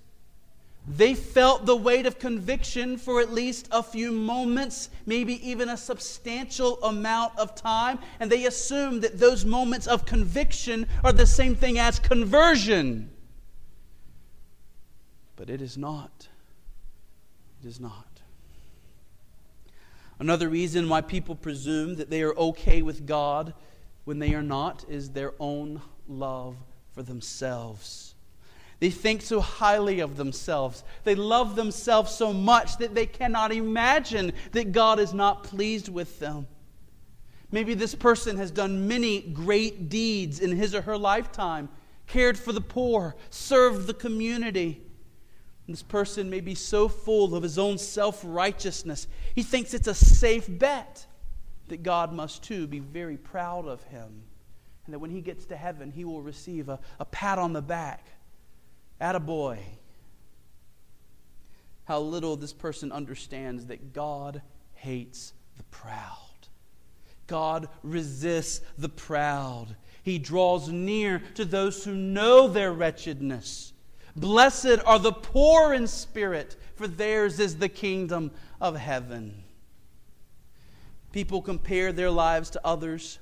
They 0.88 1.12
felt 1.12 1.66
the 1.66 1.76
weight 1.76 2.06
of 2.06 2.18
conviction 2.18 2.96
for 2.96 3.20
at 3.20 3.30
least 3.30 3.68
a 3.70 3.82
few 3.82 4.10
moments, 4.10 4.88
maybe 5.04 5.46
even 5.46 5.68
a 5.68 5.76
substantial 5.76 6.82
amount 6.82 7.38
of 7.38 7.54
time, 7.54 7.98
and 8.20 8.32
they 8.32 8.46
assumed 8.46 9.02
that 9.02 9.18
those 9.18 9.44
moments 9.44 9.86
of 9.86 10.06
conviction 10.06 10.86
are 11.04 11.12
the 11.12 11.26
same 11.26 11.54
thing 11.54 11.78
as 11.78 11.98
conversion. 11.98 13.10
But 15.38 15.48
it 15.48 15.62
is 15.62 15.78
not. 15.78 16.26
It 17.62 17.68
is 17.68 17.78
not. 17.78 18.06
Another 20.18 20.48
reason 20.48 20.88
why 20.88 21.00
people 21.00 21.36
presume 21.36 21.94
that 21.94 22.10
they 22.10 22.22
are 22.22 22.34
okay 22.34 22.82
with 22.82 23.06
God 23.06 23.54
when 24.04 24.18
they 24.18 24.34
are 24.34 24.42
not 24.42 24.84
is 24.88 25.10
their 25.10 25.34
own 25.38 25.80
love 26.08 26.56
for 26.90 27.04
themselves. 27.04 28.16
They 28.80 28.90
think 28.90 29.22
so 29.22 29.40
highly 29.40 30.00
of 30.00 30.16
themselves. 30.16 30.82
They 31.04 31.14
love 31.14 31.54
themselves 31.54 32.12
so 32.12 32.32
much 32.32 32.78
that 32.78 32.96
they 32.96 33.06
cannot 33.06 33.52
imagine 33.52 34.32
that 34.52 34.72
God 34.72 34.98
is 34.98 35.14
not 35.14 35.44
pleased 35.44 35.88
with 35.88 36.18
them. 36.18 36.48
Maybe 37.52 37.74
this 37.74 37.94
person 37.94 38.36
has 38.38 38.50
done 38.50 38.88
many 38.88 39.20
great 39.20 39.88
deeds 39.88 40.40
in 40.40 40.56
his 40.56 40.74
or 40.74 40.82
her 40.82 40.98
lifetime, 40.98 41.68
cared 42.08 42.36
for 42.36 42.52
the 42.52 42.60
poor, 42.60 43.14
served 43.30 43.86
the 43.86 43.94
community. 43.94 44.82
This 45.68 45.82
person 45.82 46.30
may 46.30 46.40
be 46.40 46.54
so 46.54 46.88
full 46.88 47.34
of 47.34 47.42
his 47.42 47.58
own 47.58 47.76
self 47.76 48.22
righteousness, 48.24 49.06
he 49.34 49.42
thinks 49.42 49.74
it's 49.74 49.86
a 49.86 49.94
safe 49.94 50.46
bet 50.48 51.06
that 51.68 51.82
God 51.82 52.12
must 52.12 52.42
too 52.42 52.66
be 52.66 52.78
very 52.78 53.18
proud 53.18 53.68
of 53.68 53.82
him. 53.84 54.22
And 54.86 54.94
that 54.94 54.98
when 54.98 55.10
he 55.10 55.20
gets 55.20 55.44
to 55.46 55.56
heaven, 55.56 55.90
he 55.90 56.06
will 56.06 56.22
receive 56.22 56.70
a, 56.70 56.80
a 56.98 57.04
pat 57.04 57.38
on 57.38 57.52
the 57.52 57.60
back. 57.60 58.06
Attaboy. 58.98 59.58
How 61.84 62.00
little 62.00 62.36
this 62.36 62.54
person 62.54 62.90
understands 62.90 63.66
that 63.66 63.92
God 63.92 64.40
hates 64.72 65.34
the 65.58 65.62
proud. 65.64 66.16
God 67.26 67.68
resists 67.82 68.62
the 68.78 68.88
proud. 68.88 69.76
He 70.02 70.18
draws 70.18 70.70
near 70.70 71.22
to 71.34 71.44
those 71.44 71.84
who 71.84 71.94
know 71.94 72.48
their 72.48 72.72
wretchedness 72.72 73.74
Blessed 74.20 74.78
are 74.84 74.98
the 74.98 75.12
poor 75.12 75.72
in 75.72 75.86
spirit, 75.86 76.56
for 76.76 76.86
theirs 76.88 77.38
is 77.40 77.56
the 77.56 77.68
kingdom 77.68 78.30
of 78.60 78.76
heaven. 78.76 79.44
People 81.12 81.40
compare 81.40 81.92
their 81.92 82.10
lives 82.10 82.50
to 82.50 82.60
others 82.64 83.18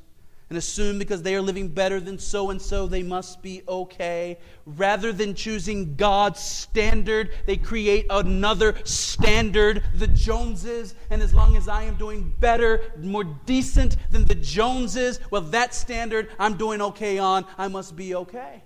and 0.48 0.56
assume 0.56 0.98
because 0.98 1.22
they 1.22 1.34
are 1.34 1.42
living 1.42 1.68
better 1.68 1.98
than 1.98 2.18
so 2.18 2.50
and 2.50 2.62
so, 2.62 2.86
they 2.86 3.02
must 3.02 3.42
be 3.42 3.62
okay. 3.66 4.38
Rather 4.64 5.12
than 5.12 5.34
choosing 5.34 5.96
God's 5.96 6.40
standard, 6.40 7.30
they 7.46 7.56
create 7.56 8.06
another 8.10 8.76
standard, 8.84 9.82
the 9.96 10.06
Joneses. 10.06 10.94
And 11.10 11.20
as 11.20 11.34
long 11.34 11.56
as 11.56 11.66
I 11.66 11.82
am 11.82 11.96
doing 11.96 12.32
better, 12.38 12.92
more 13.00 13.24
decent 13.24 13.96
than 14.12 14.24
the 14.24 14.36
Joneses, 14.36 15.18
well, 15.30 15.42
that 15.42 15.74
standard 15.74 16.28
I'm 16.38 16.56
doing 16.56 16.80
okay 16.80 17.18
on, 17.18 17.44
I 17.58 17.66
must 17.66 17.96
be 17.96 18.14
okay. 18.14 18.62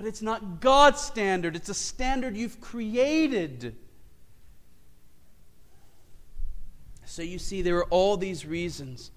But 0.00 0.06
it's 0.06 0.22
not 0.22 0.62
God's 0.62 0.98
standard, 0.98 1.54
it's 1.54 1.68
a 1.68 1.74
standard 1.74 2.34
you've 2.34 2.58
created. 2.58 3.76
So 7.04 7.20
you 7.20 7.38
see, 7.38 7.60
there 7.60 7.76
are 7.76 7.84
all 7.90 8.16
these 8.16 8.46
reasons 8.46 9.10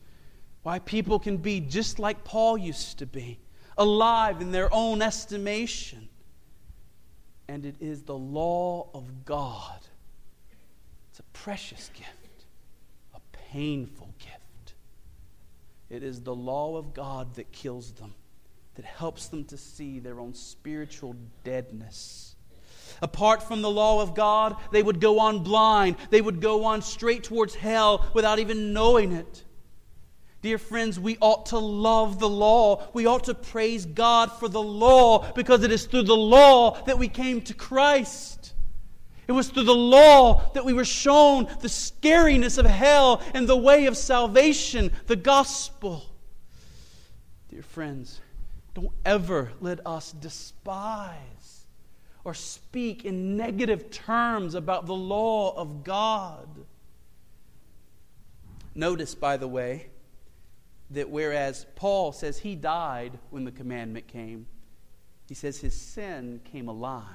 why 0.61 0.79
people 0.79 1.19
can 1.19 1.37
be 1.37 1.61
just 1.61 1.99
like 1.99 2.25
Paul 2.25 2.57
used 2.57 2.99
to 2.99 3.05
be, 3.05 3.39
alive 3.77 4.41
in 4.41 4.51
their 4.51 4.67
own 4.73 5.01
estimation. 5.01 6.09
And 7.47 7.65
it 7.65 7.75
is 7.79 8.01
the 8.01 8.17
law 8.17 8.89
of 8.93 9.23
God. 9.23 9.79
It's 11.11 11.19
a 11.21 11.23
precious 11.31 11.91
gift, 11.93 12.43
a 13.15 13.21
painful 13.53 14.13
gift. 14.19 14.73
It 15.89 16.03
is 16.03 16.23
the 16.23 16.35
law 16.35 16.75
of 16.75 16.93
God 16.93 17.35
that 17.35 17.53
kills 17.53 17.93
them 17.93 18.13
that 18.75 18.85
helps 18.85 19.27
them 19.27 19.45
to 19.45 19.57
see 19.57 19.99
their 19.99 20.19
own 20.19 20.33
spiritual 20.33 21.15
deadness. 21.43 22.35
Apart 23.01 23.43
from 23.43 23.61
the 23.61 23.69
law 23.69 24.01
of 24.01 24.15
God, 24.15 24.55
they 24.71 24.81
would 24.81 25.01
go 25.01 25.19
on 25.19 25.43
blind. 25.43 25.97
They 26.09 26.21
would 26.21 26.41
go 26.41 26.65
on 26.65 26.81
straight 26.81 27.23
towards 27.23 27.55
hell 27.55 28.09
without 28.13 28.39
even 28.39 28.73
knowing 28.73 29.11
it. 29.11 29.43
Dear 30.41 30.57
friends, 30.57 30.99
we 30.99 31.17
ought 31.21 31.47
to 31.47 31.57
love 31.57 32.19
the 32.19 32.29
law. 32.29 32.87
We 32.93 33.05
ought 33.05 33.25
to 33.25 33.33
praise 33.33 33.85
God 33.85 34.31
for 34.31 34.49
the 34.49 34.61
law 34.61 35.31
because 35.33 35.63
it 35.63 35.71
is 35.71 35.85
through 35.85 36.03
the 36.03 36.17
law 36.17 36.81
that 36.83 36.99
we 36.99 37.07
came 37.07 37.41
to 37.43 37.53
Christ. 37.53 38.53
It 39.27 39.31
was 39.31 39.47
through 39.47 39.63
the 39.63 39.73
law 39.73 40.51
that 40.53 40.65
we 40.65 40.73
were 40.73 40.83
shown 40.83 41.45
the 41.61 41.69
scariness 41.69 42.57
of 42.57 42.65
hell 42.65 43.21
and 43.33 43.47
the 43.47 43.55
way 43.55 43.85
of 43.85 43.95
salvation, 43.95 44.91
the 45.07 45.15
gospel. 45.15 46.03
Dear 47.49 47.63
friends, 47.63 48.19
don't 48.73 48.91
ever 49.05 49.51
let 49.61 49.85
us 49.85 50.11
despise 50.11 51.67
or 52.23 52.33
speak 52.33 53.05
in 53.05 53.37
negative 53.37 53.91
terms 53.91 54.55
about 54.55 54.85
the 54.85 54.93
law 54.93 55.55
of 55.55 55.83
God. 55.83 56.47
Notice, 58.73 59.13
by 59.13 59.37
the 59.37 59.47
way, 59.47 59.89
that 60.89 61.09
whereas 61.09 61.65
Paul 61.75 62.11
says 62.11 62.39
he 62.39 62.55
died 62.55 63.19
when 63.29 63.43
the 63.45 63.51
commandment 63.51 64.07
came, 64.07 64.47
he 65.27 65.35
says 65.35 65.59
his 65.59 65.73
sin 65.73 66.41
came 66.43 66.67
alive. 66.67 67.07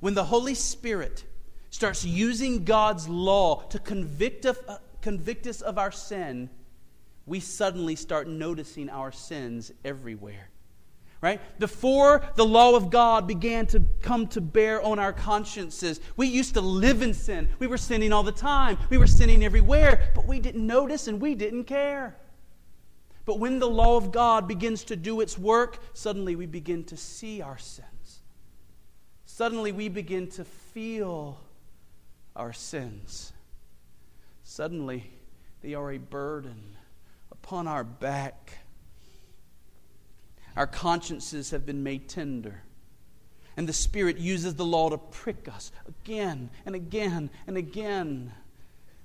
When 0.00 0.14
the 0.14 0.24
Holy 0.24 0.54
Spirit 0.54 1.24
starts 1.70 2.04
using 2.04 2.64
God's 2.64 3.08
law 3.08 3.62
to 3.68 3.78
convict, 3.78 4.46
uh, 4.46 4.54
us 5.00 5.60
of 5.60 5.78
our 5.78 5.92
sin, 5.92 6.50
we 7.30 7.38
suddenly 7.38 7.94
start 7.94 8.26
noticing 8.26 8.90
our 8.90 9.12
sins 9.12 9.70
everywhere. 9.84 10.50
Right? 11.20 11.40
Before 11.60 12.24
the 12.34 12.44
law 12.44 12.74
of 12.74 12.90
God 12.90 13.28
began 13.28 13.66
to 13.68 13.84
come 14.02 14.26
to 14.28 14.40
bear 14.40 14.82
on 14.82 14.98
our 14.98 15.12
consciences, 15.12 16.00
we 16.16 16.26
used 16.26 16.54
to 16.54 16.60
live 16.60 17.02
in 17.02 17.14
sin. 17.14 17.48
We 17.60 17.68
were 17.68 17.76
sinning 17.76 18.12
all 18.12 18.24
the 18.24 18.32
time. 18.32 18.78
We 18.88 18.98
were 18.98 19.06
sinning 19.06 19.44
everywhere, 19.44 20.10
but 20.16 20.26
we 20.26 20.40
didn't 20.40 20.66
notice 20.66 21.06
and 21.06 21.20
we 21.20 21.36
didn't 21.36 21.64
care. 21.64 22.16
But 23.26 23.38
when 23.38 23.60
the 23.60 23.70
law 23.70 23.96
of 23.96 24.10
God 24.10 24.48
begins 24.48 24.82
to 24.84 24.96
do 24.96 25.20
its 25.20 25.38
work, 25.38 25.78
suddenly 25.92 26.34
we 26.34 26.46
begin 26.46 26.82
to 26.84 26.96
see 26.96 27.42
our 27.42 27.58
sins. 27.58 28.22
Suddenly 29.24 29.70
we 29.70 29.88
begin 29.88 30.26
to 30.30 30.44
feel 30.44 31.38
our 32.34 32.52
sins. 32.52 33.32
Suddenly 34.42 35.08
they 35.62 35.74
are 35.74 35.92
a 35.92 35.98
burden 35.98 36.76
upon 37.42 37.66
our 37.66 37.84
back. 37.84 38.58
Our 40.56 40.66
consciences 40.66 41.50
have 41.50 41.64
been 41.64 41.82
made 41.82 42.08
tender. 42.08 42.62
And 43.56 43.68
the 43.68 43.72
Spirit 43.72 44.18
uses 44.18 44.54
the 44.54 44.64
law 44.64 44.90
to 44.90 44.98
prick 44.98 45.48
us 45.48 45.72
again 45.88 46.50
and 46.64 46.74
again 46.74 47.30
and 47.46 47.56
again. 47.56 48.32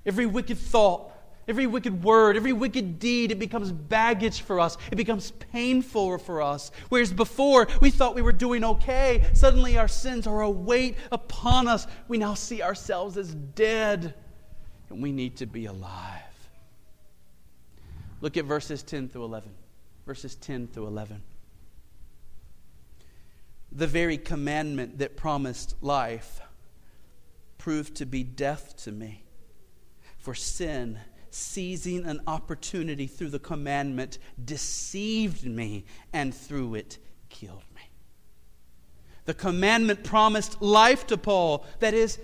Every 0.04 0.26
wicked 0.26 0.58
thought, 0.58 1.12
every 1.48 1.66
wicked 1.66 2.04
word, 2.04 2.36
every 2.36 2.52
wicked 2.52 2.98
deed, 2.98 3.32
it 3.32 3.38
becomes 3.38 3.72
baggage 3.72 4.42
for 4.42 4.60
us. 4.60 4.76
It 4.90 4.96
becomes 4.96 5.32
painful 5.52 6.18
for 6.18 6.42
us. 6.42 6.70
Whereas 6.88 7.12
before, 7.12 7.66
we 7.80 7.90
thought 7.90 8.14
we 8.14 8.22
were 8.22 8.32
doing 8.32 8.64
okay. 8.64 9.28
Suddenly, 9.34 9.78
our 9.78 9.88
sins 9.88 10.26
are 10.26 10.42
a 10.42 10.50
weight 10.50 10.96
upon 11.10 11.68
us. 11.68 11.86
We 12.08 12.18
now 12.18 12.34
see 12.34 12.62
ourselves 12.62 13.16
as 13.16 13.34
dead, 13.34 14.14
and 14.90 15.02
we 15.02 15.12
need 15.12 15.36
to 15.38 15.46
be 15.46 15.66
alive. 15.66 16.22
Look 18.20 18.36
at 18.36 18.44
verses 18.44 18.82
10 18.82 19.08
through 19.08 19.24
11. 19.24 19.50
Verses 20.06 20.34
10 20.36 20.68
through 20.68 20.86
11. 20.86 21.22
The 23.72 23.86
very 23.86 24.16
commandment 24.16 24.98
that 24.98 25.16
promised 25.16 25.74
life 25.82 26.40
proved 27.58 27.96
to 27.96 28.06
be 28.06 28.22
death 28.22 28.76
to 28.84 28.92
me. 28.92 29.24
For 30.18 30.34
sin, 30.34 30.98
seizing 31.30 32.06
an 32.06 32.20
opportunity 32.26 33.06
through 33.06 33.30
the 33.30 33.38
commandment, 33.38 34.18
deceived 34.42 35.44
me 35.44 35.84
and 36.12 36.34
through 36.34 36.76
it 36.76 36.98
killed 37.28 37.64
me. 37.74 37.82
The 39.26 39.34
commandment 39.34 40.04
promised 40.04 40.62
life 40.62 41.06
to 41.08 41.18
Paul. 41.18 41.66
That 41.80 41.92
is, 41.92 42.18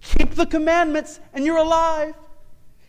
keep 0.00 0.30
the 0.30 0.46
commandments 0.46 1.20
and 1.32 1.44
you're 1.44 1.58
alive. 1.58 2.14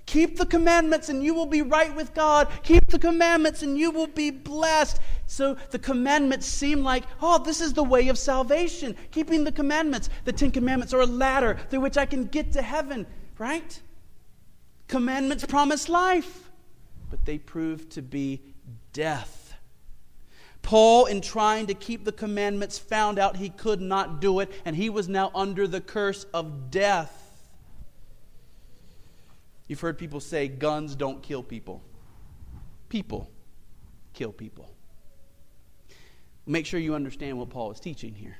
Keep 0.09 0.37
the 0.37 0.45
commandments 0.47 1.09
and 1.09 1.23
you 1.23 1.35
will 1.35 1.45
be 1.45 1.61
right 1.61 1.95
with 1.95 2.15
God. 2.15 2.47
Keep 2.63 2.87
the 2.87 2.97
commandments 2.97 3.61
and 3.61 3.77
you 3.77 3.91
will 3.91 4.07
be 4.07 4.31
blessed. 4.31 4.99
So 5.27 5.55
the 5.69 5.77
commandments 5.77 6.47
seem 6.47 6.81
like, 6.83 7.03
oh, 7.21 7.43
this 7.43 7.61
is 7.61 7.73
the 7.73 7.83
way 7.83 8.07
of 8.07 8.17
salvation. 8.17 8.95
Keeping 9.11 9.43
the 9.43 9.51
commandments. 9.51 10.09
The 10.25 10.31
Ten 10.31 10.49
Commandments 10.49 10.95
are 10.95 11.01
a 11.01 11.05
ladder 11.05 11.59
through 11.69 11.81
which 11.81 11.95
I 11.95 12.07
can 12.07 12.25
get 12.25 12.51
to 12.53 12.63
heaven, 12.63 13.05
right? 13.37 13.79
Commandments 14.87 15.45
promise 15.45 15.87
life, 15.87 16.49
but 17.11 17.23
they 17.25 17.37
prove 17.37 17.87
to 17.89 18.01
be 18.01 18.41
death. 18.93 19.53
Paul, 20.63 21.05
in 21.05 21.21
trying 21.21 21.67
to 21.67 21.75
keep 21.75 22.03
the 22.03 22.11
commandments, 22.11 22.79
found 22.79 23.19
out 23.19 23.37
he 23.37 23.49
could 23.49 23.79
not 23.79 24.19
do 24.19 24.39
it, 24.39 24.51
and 24.65 24.75
he 24.75 24.89
was 24.89 25.07
now 25.07 25.29
under 25.35 25.67
the 25.67 25.81
curse 25.81 26.23
of 26.33 26.71
death. 26.71 27.18
You've 29.69 29.79
heard 29.79 29.99
people 29.99 30.19
say 30.19 30.47
guns 30.47 30.95
don't 30.95 31.21
kill 31.21 31.43
people, 31.43 31.83
people 32.89 33.29
kill 34.13 34.33
people. 34.33 34.73
Make 36.47 36.65
sure 36.65 36.79
you 36.79 36.95
understand 36.95 37.37
what 37.37 37.51
Paul 37.51 37.71
is 37.71 37.79
teaching 37.79 38.15
here. 38.15 38.37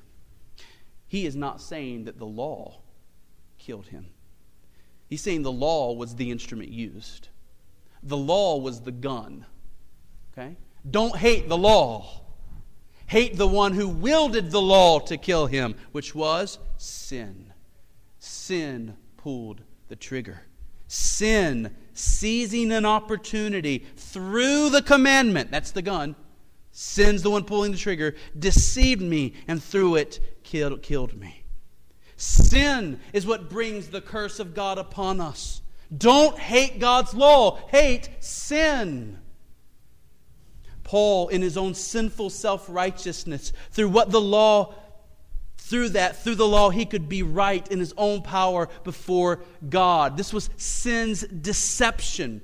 He 1.07 1.27
is 1.27 1.35
not 1.35 1.61
saying 1.61 2.05
that 2.05 2.17
the 2.17 2.25
law 2.25 2.79
killed 3.59 3.85
him. 3.85 4.07
He's 5.07 5.21
saying 5.21 5.43
the 5.43 5.51
law 5.51 5.93
was 5.93 6.15
the 6.15 6.31
instrument 6.31 6.71
used. 6.71 7.29
The 8.01 8.17
law 8.17 8.57
was 8.57 8.81
the 8.81 8.91
gun. 8.91 9.45
Okay? 10.33 10.57
Don't 10.89 11.15
hate 11.15 11.47
the 11.47 11.57
law. 11.57 12.21
Hate 13.05 13.37
the 13.37 13.47
one 13.47 13.73
who 13.73 13.87
wielded 13.87 14.49
the 14.49 14.61
law 14.61 14.99
to 15.01 15.17
kill 15.17 15.45
him, 15.45 15.75
which 15.91 16.15
was 16.15 16.57
sin. 16.77 17.53
Sin 18.17 18.95
pulled 19.17 19.61
the 19.89 19.95
trigger 19.95 20.41
sin, 20.89 21.73
seizing 21.93 22.71
an 22.71 22.83
opportunity 22.83 23.85
through 23.95 24.69
the 24.71 24.81
commandment, 24.81 25.51
that's 25.51 25.71
the 25.71 25.83
gun, 25.83 26.15
sin's 26.71 27.21
the 27.21 27.29
one 27.29 27.45
pulling 27.45 27.71
the 27.71 27.77
trigger, 27.77 28.15
deceived 28.37 29.01
me 29.01 29.33
and 29.47 29.63
through 29.63 29.95
it 29.95 30.19
killed, 30.43 30.81
killed 30.81 31.13
me. 31.13 31.43
Sin 32.17 32.99
is 33.13 33.25
what 33.25 33.49
brings 33.49 33.87
the 33.87 34.01
curse 34.01 34.39
of 34.39 34.53
God 34.53 34.77
upon 34.77 35.21
us. 35.21 35.61
Don't 35.95 36.37
hate 36.37 36.79
God's 36.79 37.13
law, 37.13 37.59
hate 37.67 38.09
sin. 38.19 39.19
Paul, 40.83 41.27
in 41.27 41.43
his 41.43 41.55
own 41.55 41.75
sinful 41.75 42.31
self 42.31 42.65
righteousness, 42.67 43.53
through 43.71 43.89
what 43.89 44.09
the 44.09 44.19
law 44.19 44.73
through 45.69 45.89
that, 45.89 46.23
through 46.23 46.33
the 46.33 46.47
law, 46.47 46.71
he 46.71 46.83
could 46.83 47.07
be 47.07 47.21
right 47.21 47.65
in 47.71 47.77
his 47.77 47.93
own 47.95 48.23
power 48.23 48.67
before 48.83 49.43
God. 49.69 50.17
This 50.17 50.33
was 50.33 50.49
sin's 50.57 51.21
deception. 51.21 52.41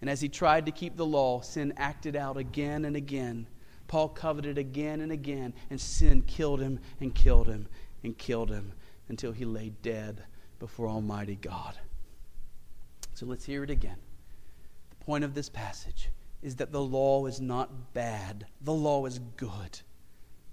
And 0.00 0.08
as 0.08 0.20
he 0.20 0.28
tried 0.28 0.66
to 0.66 0.72
keep 0.72 0.96
the 0.96 1.04
law, 1.04 1.40
sin 1.40 1.74
acted 1.76 2.14
out 2.14 2.36
again 2.36 2.84
and 2.84 2.94
again. 2.94 3.48
Paul 3.88 4.10
coveted 4.10 4.58
again 4.58 5.00
and 5.00 5.10
again, 5.10 5.54
and 5.70 5.80
sin 5.80 6.22
killed 6.22 6.60
him 6.60 6.78
and 7.00 7.12
killed 7.12 7.48
him 7.48 7.66
and 8.04 8.16
killed 8.16 8.50
him 8.50 8.74
until 9.08 9.32
he 9.32 9.44
lay 9.44 9.70
dead 9.82 10.22
before 10.60 10.86
Almighty 10.86 11.34
God. 11.34 11.76
So 13.14 13.26
let's 13.26 13.44
hear 13.44 13.64
it 13.64 13.70
again. 13.70 13.96
The 14.90 15.04
point 15.04 15.24
of 15.24 15.34
this 15.34 15.48
passage 15.48 16.10
is 16.42 16.54
that 16.56 16.70
the 16.70 16.80
law 16.80 17.26
is 17.26 17.40
not 17.40 17.92
bad, 17.92 18.46
the 18.60 18.72
law 18.72 19.04
is 19.06 19.18
good. 19.36 19.80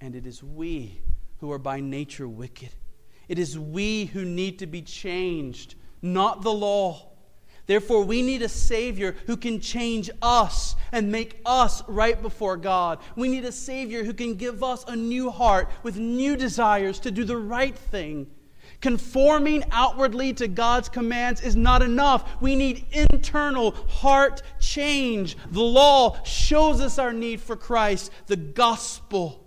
And 0.01 0.15
it 0.15 0.25
is 0.25 0.41
we 0.41 1.01
who 1.39 1.51
are 1.51 1.59
by 1.59 1.79
nature 1.79 2.27
wicked. 2.27 2.69
It 3.27 3.39
is 3.39 3.57
we 3.57 4.05
who 4.05 4.23
need 4.23 4.59
to 4.59 4.67
be 4.67 4.81
changed, 4.81 5.75
not 6.01 6.41
the 6.41 6.53
law. 6.53 7.11
Therefore, 7.67 8.03
we 8.03 8.21
need 8.21 8.43
a 8.43 8.49
Savior 8.49 9.15
who 9.25 9.35
can 9.35 9.59
change 9.59 10.09
us 10.21 10.75
and 10.91 11.11
make 11.11 11.41
us 11.45 11.81
right 11.87 12.21
before 12.21 12.57
God. 12.57 12.99
We 13.15 13.27
need 13.27 13.43
a 13.45 13.51
Savior 13.51 14.03
who 14.03 14.13
can 14.13 14.35
give 14.35 14.63
us 14.63 14.85
a 14.87 14.95
new 14.95 15.31
heart 15.31 15.69
with 15.81 15.97
new 15.97 16.35
desires 16.35 16.99
to 16.99 17.11
do 17.11 17.23
the 17.23 17.37
right 17.37 17.75
thing. 17.75 18.27
Conforming 18.81 19.63
outwardly 19.71 20.33
to 20.33 20.47
God's 20.47 20.89
commands 20.89 21.41
is 21.41 21.55
not 21.55 21.81
enough. 21.81 22.39
We 22.39 22.55
need 22.55 22.85
internal 22.91 23.71
heart 23.71 24.43
change. 24.59 25.37
The 25.49 25.61
law 25.61 26.23
shows 26.23 26.81
us 26.81 26.99
our 26.99 27.13
need 27.13 27.41
for 27.41 27.55
Christ, 27.55 28.11
the 28.27 28.35
gospel 28.35 29.44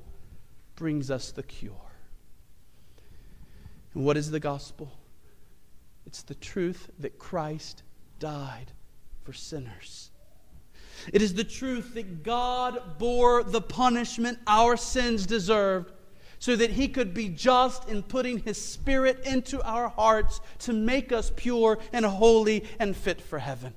brings 0.79 1.11
us 1.11 1.33
the 1.33 1.43
cure. 1.43 1.75
And 3.95 4.05
what 4.05 4.17
is 4.17 4.31
the 4.31 4.39
gospel? 4.39 4.93
It's 6.07 6.23
the 6.23 6.37
truth 6.37 6.89
that 7.01 7.19
Christ 7.19 7.83
died 8.21 8.71
for 9.25 9.33
sinners. 9.33 10.11
It 11.13 11.21
is 11.21 11.35
the 11.35 11.45
truth 11.45 11.95
that 11.95 12.23
God 12.23 12.99
bore 12.99 13.43
the 13.43 13.61
punishment 13.61 14.39
our 14.47 14.77
sins 14.77 15.27
deserved 15.27 15.93
so 16.39 16.55
that 16.55 16.71
he 16.71 16.87
could 16.87 17.13
be 17.13 17.29
just 17.29 17.89
in 17.89 18.05
putting 18.05 18.39
his 18.39 18.63
spirit 18.63 19.27
into 19.27 19.61
our 19.63 19.89
hearts 19.89 20.41
to 20.61 20.73
make 20.73 21.11
us 21.11 21.33
pure 21.35 21.79
and 21.93 22.05
holy 22.05 22.65
and 22.79 22.97
fit 22.97 23.21
for 23.21 23.41
heaven. 23.41 23.75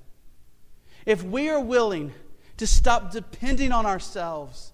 If 1.07 1.23
we 1.23 1.49
are 1.49 1.59
willing 1.59 2.13
to 2.57 2.67
stop 2.67 3.11
depending 3.11 3.71
on 3.71 3.87
ourselves, 3.87 4.70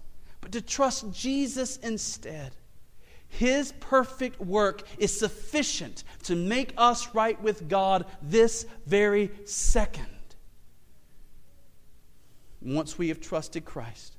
but 0.48 0.52
to 0.52 0.66
trust 0.66 1.12
Jesus 1.12 1.76
instead, 1.78 2.52
his 3.28 3.72
perfect 3.80 4.40
work 4.40 4.82
is 4.96 5.18
sufficient 5.18 6.04
to 6.22 6.34
make 6.34 6.72
us 6.78 7.14
right 7.14 7.38
with 7.42 7.68
God 7.68 8.06
this 8.22 8.64
very 8.86 9.30
second. 9.44 10.06
Once 12.62 12.96
we 12.96 13.08
have 13.08 13.20
trusted 13.20 13.66
Christ, 13.66 14.16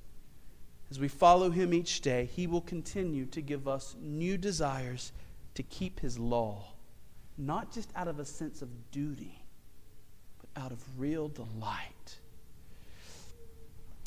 as 0.91 0.99
we 0.99 1.07
follow 1.07 1.49
Him 1.49 1.73
each 1.73 2.01
day, 2.01 2.29
He 2.35 2.45
will 2.45 2.61
continue 2.61 3.25
to 3.25 3.41
give 3.41 3.67
us 3.67 3.95
new 3.99 4.37
desires 4.37 5.11
to 5.55 5.63
keep 5.63 5.99
His 5.99 6.19
law, 6.19 6.73
not 7.39 7.73
just 7.73 7.89
out 7.95 8.07
of 8.07 8.19
a 8.19 8.25
sense 8.25 8.61
of 8.61 8.91
duty, 8.91 9.43
but 10.39 10.61
out 10.61 10.71
of 10.71 10.79
real 10.99 11.27
delight. 11.27 12.19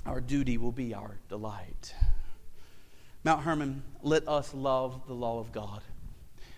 Our 0.04 0.20
duty 0.20 0.58
will 0.58 0.72
be 0.72 0.94
our 0.94 1.18
delight. 1.28 1.94
Mount 3.24 3.42
Hermon, 3.42 3.82
let 4.02 4.26
us 4.26 4.52
love 4.52 5.06
the 5.06 5.14
law 5.14 5.38
of 5.38 5.52
God. 5.52 5.80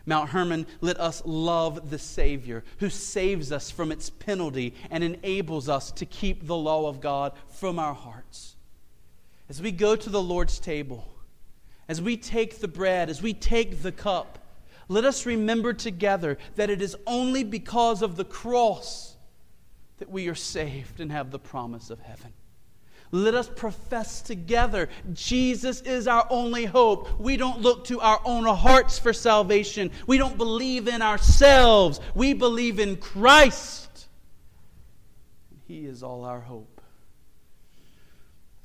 Mount 0.07 0.30
Hermon, 0.30 0.66
let 0.80 1.00
us 1.00 1.22
love 1.24 1.90
the 1.90 1.98
Savior 1.98 2.62
who 2.78 2.90
saves 2.90 3.52
us 3.52 3.70
from 3.70 3.90
its 3.90 4.11
penalty 4.11 4.74
and 4.90 5.02
enables 5.02 5.68
us 5.68 5.90
to 5.92 6.07
keep 6.07 6.46
the 6.46 6.57
law 6.57 6.88
of 6.88 7.00
God 7.00 7.33
from 7.48 7.78
our 7.78 7.94
hearts. 7.94 8.57
As 9.48 9.61
we 9.61 9.72
go 9.72 9.96
to 9.96 10.11
the 10.11 10.22
Lord's 10.22 10.59
table, 10.59 11.07
as 11.88 12.00
we 12.00 12.16
take 12.16 12.61
the 12.61 12.68
bread, 12.68 13.11
as 13.11 13.22
we 13.22 13.35
take 13.35 13.83
the 13.83 13.92
cup, 13.92 14.38
let 14.88 15.04
us 15.04 15.26
remember 15.26 15.72
together 15.72 16.38
that 16.57 16.70
it 16.70 16.83
is 16.83 16.96
only 17.07 17.44
because 17.44 18.02
of 18.02 18.16
the 18.16 18.24
cross 18.24 19.16
that 19.98 20.11
we 20.11 20.28
are 20.28 20.35
saved 20.35 21.00
and 21.00 21.12
have 21.12 21.30
the 21.30 21.38
promise 21.38 21.88
of 21.90 22.00
heaven. 22.00 22.33
Let 23.14 23.37
us 23.37 23.48
profess 23.48 24.22
together 24.22 24.88
Jesus 25.12 25.83
is 25.83 26.09
our 26.09 26.27
only 26.31 26.64
hope. 26.64 27.20
We 27.20 27.36
don't 27.36 27.61
look 27.61 27.84
to 27.84 28.01
our 28.01 28.20
own 28.24 28.45
hearts 28.45 28.99
for 28.99 29.12
salvation. 29.12 29.93
We 30.09 30.18
don't 30.18 30.36
believe 30.36 30.88
in 30.88 31.01
ourselves. 31.01 32.01
We 32.16 32.32
believe 32.32 32.80
in 32.80 32.97
Christ. 32.97 34.09
He 35.68 35.86
is 35.86 36.03
all 36.03 36.24
our 36.24 36.41
hope. 36.41 36.80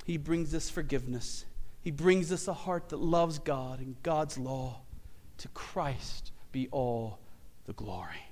He 0.04 0.16
brings 0.16 0.52
us 0.52 0.68
forgiveness. 0.68 1.44
He 1.82 1.92
brings 1.92 2.32
us 2.32 2.48
a 2.48 2.52
heart 2.52 2.88
that 2.88 2.98
loves 2.98 3.38
God 3.38 3.78
and 3.78 3.94
God's 4.02 4.36
law. 4.36 4.80
To 5.38 5.48
Christ 5.50 6.32
be 6.50 6.66
all 6.72 7.20
the 7.66 7.72
glory. 7.74 8.26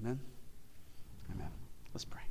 Amen. 0.00 0.20
Amen. 1.32 1.50
Let's 1.92 2.04
pray. 2.04 2.27